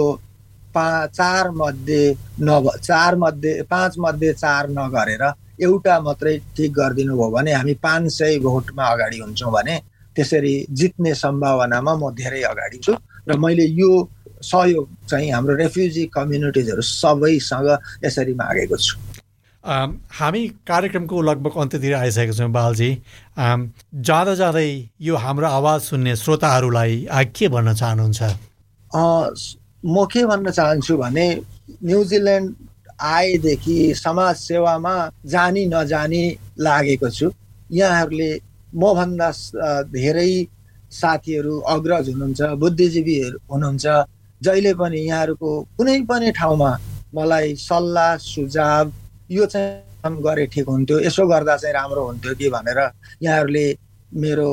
पा 0.75 1.05
चार 1.07 1.49
मध्ये 1.61 2.03
नभ 2.41 2.69
चार 2.83 3.15
मध्ये 3.23 3.61
पाँच 3.69 3.95
मध्ये 3.99 4.33
चार 4.33 4.69
नगरेर 4.69 5.23
एउटा 5.61 5.99
मात्रै 6.01 6.37
ठिक 6.57 6.71
गरिदिनु 6.73 7.15
भयो 7.17 7.29
भने 7.31 7.51
हामी 7.53 7.73
पाँच 7.83 8.11
सय 8.13 8.37
भोटमा 8.43 8.83
अगाडि 8.93 9.19
हुन्छौँ 9.19 9.51
भने 9.53 9.77
त्यसरी 10.15 10.53
जित्ने 10.79 11.13
सम्भावनामा 11.15 11.93
म 11.95 12.11
धेरै 12.17 12.41
अगाडि 12.51 12.77
छु 12.83 12.93
र 13.29 13.37
मैले 13.39 13.65
यो 13.79 13.91
सहयोग 14.43 14.87
चाहिँ 15.09 15.31
हाम्रो 15.31 15.55
रेफ्युजी 15.55 16.05
कम्युनिटिजहरू 16.13 16.81
सबैसँग 16.81 17.69
यसरी 18.05 18.33
मागेको 18.35 18.77
छु। 18.77 18.95
हामी 19.63 20.41
कार्यक्रमको 20.67 21.21
लगभग 21.21 21.53
अन्त्यतिर 21.61 21.93
आइसकेको 21.95 22.33
छौँ 22.35 22.51
बालजी। 22.51 22.89
जाँदा 23.39 24.33
जाँदै 24.35 24.69
यो 25.07 25.15
हाम्रो 25.15 25.47
आवाज 25.47 25.81
सुन्ने 25.81 26.15
श्रोताहरूलाई 26.15 26.93
के 27.35 27.47
भन्न 27.47 27.73
चाहनुहुन्छ? 27.73 28.21
म 29.85 30.05
के 30.11 30.25
भन्न 30.25 30.51
चाहन्छु 30.51 30.97
भने 30.97 31.27
न्युजिल्यान्ड 31.83 32.55
आएदेखि 33.01 33.77
समाज 33.95 34.35
सेवामा 34.37 34.95
जानी 35.25 35.65
नजानी 35.65 36.23
लागेको 36.59 37.09
छु। 37.09 37.31
यहाँहरूले 37.71 38.31
मभन्दा 38.73 39.29
धेरै 39.91 40.31
साथीहरू 40.91 41.59
अग्रज 41.73 42.09
हुनुहुन्छ 42.09 42.41
बुद्धिजीवीहरू 42.61 43.37
हुनुहुन्छ। 43.51 43.85
जहिले 44.41 44.73
पनि 44.73 44.99
यहाँहरूको 44.99 45.49
कुनै 45.77 45.99
पनि 46.09 46.31
ठाउँमा 46.39 46.71
मलाई 47.15 47.55
सल्लाह 47.59 48.15
सुझाव 48.17 48.91
यो 49.31 49.45
चाहिँ 49.45 50.21
गरे 50.23 50.45
ठिक 50.53 50.67
हुन्थ्यो 50.69 50.99
यसो 50.99 51.25
गर्दा 51.27 51.55
चाहिँ 51.57 51.73
राम्रो 51.73 52.03
हुन्थ्यो 52.05 52.33
कि 52.35 52.49
भनेर 52.49 52.79
यहाँहरूले 53.23 53.65
मेरो 54.21 54.49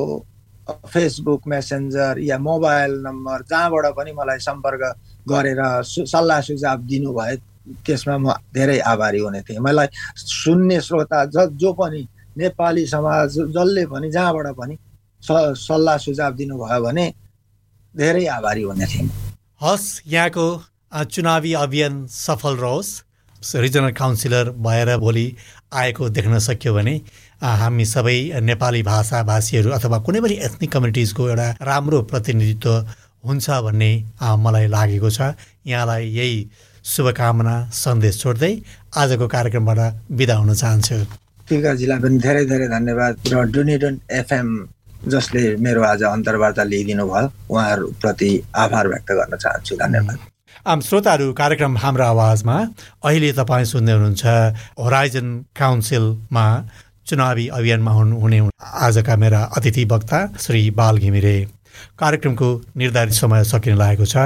फेसबुक 0.68 1.46
मेसेन्जर 1.48 2.18
या 2.22 2.38
मोबाइल 2.38 2.92
नम्बर 3.06 3.38
जहाँबाट 3.50 3.86
पनि 3.96 4.12
मलाई 4.12 4.38
सम्पर्क 4.38 4.82
गरेर 5.28 5.60
सल्लाह 5.84 6.40
सुझाव 6.40 6.78
दिनुभए 6.90 7.36
त्यसमा 7.86 8.16
म 8.18 8.32
धेरै 8.54 8.78
आभारी 8.92 9.20
हुने 9.20 9.40
थिएँ। 9.42 9.58
मलाई 9.58 9.88
सुन्ने 10.16 10.80
श्रोता 10.80 11.24
ज 11.34 11.48
जो 11.56 11.72
पनि 11.72 12.00
नेपाली 12.38 12.86
समाज 12.86 13.38
जसले 13.56 13.84
पनि 13.86 14.10
जहाँबाट 14.10 14.46
पनि 14.60 14.74
सल्लाह 15.22 15.96
सुझाव 16.06 16.32
दिनुभयो 16.40 16.80
भने 16.82 17.06
धेरै 17.94 18.26
आभारी 18.38 18.62
हुने 18.62 18.86
थिएँ। 18.86 19.10
हस् 19.62 19.88
यहाँको 20.06 20.46
चुनावी 21.10 21.52
अभियान 21.54 22.06
सफल 22.06 22.56
रहोस्। 22.56 22.90
रिजनल 23.42 23.92
काउन्सिलर 23.96 24.50
भएर 24.64 24.96
भोलि 24.98 25.26
आएको 25.72 26.08
देख्न 26.16 26.38
सक्यो 26.38 26.74
भने 26.74 26.94
हामी 27.42 27.84
सबै 27.84 28.18
नेपाली 28.42 28.82
भाषा 28.82 29.22
भाषीहरू 29.24 29.70
अथवा 29.72 29.98
कुनै 30.06 30.20
पनि 30.20 30.34
एथनिक 30.46 30.70
कम्युनिटिजको 30.72 31.28
एउटा 31.28 31.48
राम्रो 31.62 31.98
प्रतिनिधित्व 32.10 32.70
हुन्छ 33.24 33.46
भन्ने 33.66 33.90
मलाई 34.44 34.66
लागेको 34.76 35.10
छ। 35.10 35.20
यहाँलाई 35.66 36.04
यही 36.18 36.36
शुभकामना 36.84 37.54
सन्देश 37.74 38.20
छोड्दै 38.22 38.52
आजको 38.96 39.26
कार्यक्रमबाट 39.34 39.80
बिदा 40.18 40.34
हुन 40.36 40.54
चाहन्छु। 40.54 40.96
टिकाजीलाई 41.48 41.98
पनि 42.00 42.18
धेरै 42.26 42.44
धेरै 42.52 42.68
धन्यवाद 42.76 43.12
र 43.32 43.34
डोनेडन 43.54 43.94
एफएम 44.20 44.48
जसले 45.08 45.44
मेरो 45.64 45.82
आज 45.82 46.02
अन्तर्वार्ता 46.12 46.62
लिइदिनु 46.72 47.04
भयो 47.08 47.28
उहाँहरूप्रति 47.48 48.30
आभार 48.64 48.88
व्यक्त 48.88 49.10
गर्न 49.18 49.36
चाहन्छु। 49.36 49.76
धन्यवाद। 49.76 50.18
आम 50.66 50.80
श्रोताहरू 50.80 51.32
कार्यक्रम 51.40 51.76
हाम्रो 51.78 52.04
आवाजमा 52.04 52.56
अहिले 53.08 53.32
तपाईँ 53.40 53.64
सुन्दै 53.72 53.92
हुनुहुन्छ 53.92 54.24
होराइजन 54.84 55.26
काउन्सिलमा 55.56 56.46
चुनावी 57.10 57.46
अभियानमा 57.48 57.92
हुने 57.92 58.38
आजका 58.86 59.16
मेरा 59.16 59.42
अतिथि 59.56 59.84
वक्ता 59.84 60.18
श्री 60.40 60.70
बाल 60.70 60.98
घिमिरे। 60.98 61.34
कार्यक्रमको 61.98 62.48
निर्धारित 62.76 63.14
समय 63.14 63.44
सकिन 63.44 63.76
लागेको 63.76 64.06
छ। 64.06 64.16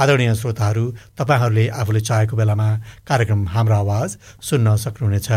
आदरणीय 0.00 0.34
श्रोताहरू 0.34 0.84
तपाईँहरूले 1.18 1.66
आफूले 1.68 2.00
चाहेको 2.00 2.36
बेलामा 2.36 2.68
कार्यक्रम 3.08 3.46
हाम्रो 3.48 3.74
आवाज 3.74 4.16
सुन्न 4.40 4.76
सक्नुहुनेछ। 4.76 5.28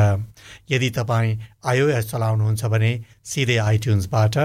यदि 0.72 0.90
तपाईँ 0.98 1.38
आइओएस 1.68 2.12
चलाउनुहुन्छ 2.12 2.66
भने 2.72 2.92
सिधै 3.26 3.58
आइट्युन्सबाट 3.68 4.38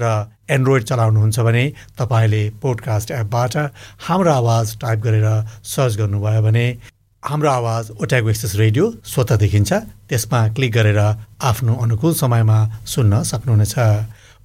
र 0.00 0.10
एन्ड्रोइड 0.50 0.82
चलाउनुहुन्छ 0.90 1.38
भने 1.46 1.64
तपाईँले 1.98 2.42
पोडकास्ट 2.62 3.10
एपबाट 3.22 3.56
हाम्रो 4.08 4.32
आवाज 4.32 4.78
टाइप 4.80 4.98
गरेर 5.06 5.28
सर्च 5.62 5.96
गर्नुभयो 5.96 6.42
भने 6.42 6.66
हाम्रो 7.22 7.48
आवाज 7.50 7.90
ओट्यागो 8.02 8.28
एक्सेस 8.28 8.54
रेडियो 8.56 8.84
स्वत 9.04 9.32
देखिन्छ। 9.40 9.72
त्यसमा 10.08 10.38
क्लिक 10.56 10.72
गरेर 10.72 10.98
आफ्नो 11.44 11.74
अनुकूल 11.76 12.14
समयमा 12.16 12.58
सुन्न 12.86 13.22
सक्नुहुनेछ। 13.22 13.74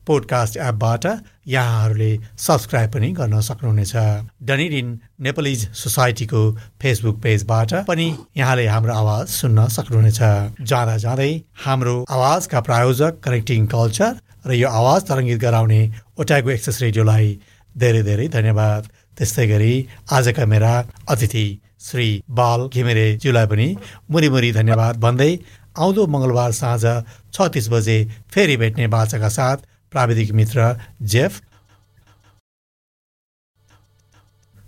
पोडकास्ट 0.08 0.58
एपबाट 0.58 1.06
यहाँहरूले 1.48 2.12
सब्सक्राइब 2.38 2.92
पनि 2.94 3.10
गर्न 3.16 3.40
सक्नुहुनेछ। 3.40 3.94
डनिडिन 4.44 4.88
नेपालिज 5.24 5.62
सोसाइटीको 5.74 6.42
फेसबुक 6.82 7.22
पेजबाट 7.24 7.74
पनि 7.88 8.08
यहाँले 8.38 8.68
हाम्रो 8.68 8.94
आवाज 8.94 9.28
सुन्न 9.40 9.68
सक्नुहुनेछ। 9.72 10.20
जाँदा 10.62 10.98
जाँदै 11.00 11.32
हाम्रो 11.64 11.96
आवाजका 12.12 12.60
प्रायोजक 12.60 13.24
कनेक्टिङ 13.24 13.66
कल्चर 13.72 14.12
र 14.46 14.52
यो 14.54 14.68
आवाज 14.70 15.02
तरङ्गित 15.10 15.40
गराउने 15.42 15.82
ओट्यागो 16.20 16.50
एक्सेस 16.52 16.82
रेडियोलाई 16.82 17.38
धेरै 17.76 18.04
धेरै 18.04 18.28
धन्यवाद। 18.36 18.84
त्यस्तै 19.18 19.48
गरी 19.48 19.74
आजका 20.12 20.46
मेरा 20.46 20.74
अतिथि 21.08 21.48
श्री 21.86 22.24
बाल 22.30 22.68
घिमिरेज्यूलाई 22.68 23.48
पनि 23.48 23.68
मुरी 24.12 24.30
मुरी 24.30 24.52
धन्यवाद 24.52 25.00
भन्दै 25.00 25.32
आउँदो 25.78 26.06
मङ्गलबार 26.08 26.52
साँझ 26.52 26.86
छत्तिस 27.34 27.70
बजे 27.70 27.98
फेरि 28.34 28.58
भेट्ने 28.58 28.88
बाचाका 28.94 29.30
साथ 29.30 29.58
प्राविधिक 29.92 30.32
मित्र 30.40 30.76
जेफ 31.14 31.42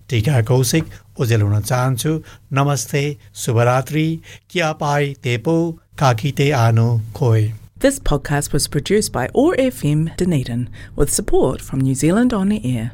टिका 0.10 0.42
कौशिक 0.42 0.86
ओजेल 1.20 1.42
हुन 1.42 1.62
चाहन्छु। 1.62 2.12
नमस्ते 2.54 3.02
शुभरात्रि। 3.36 4.08
क्या 4.50 4.72
पाई 4.82 5.14
तेपो 5.24 5.56
काकी 6.00 6.32
ते 6.32 6.52
आनो 6.52 6.90
खोइ 7.16 7.52
This 7.84 8.00
podcast 8.10 8.54
was 8.54 8.68
produced 8.76 9.12
by 9.16 9.26
ORFM 9.42 10.00
Dunedin 10.20 10.64
with 10.96 11.12
support 11.18 11.62
from 11.62 11.82
New 11.82 11.96
Zealand 11.96 12.34
On 12.34 12.50
the 12.50 12.62
Air. 12.70 12.88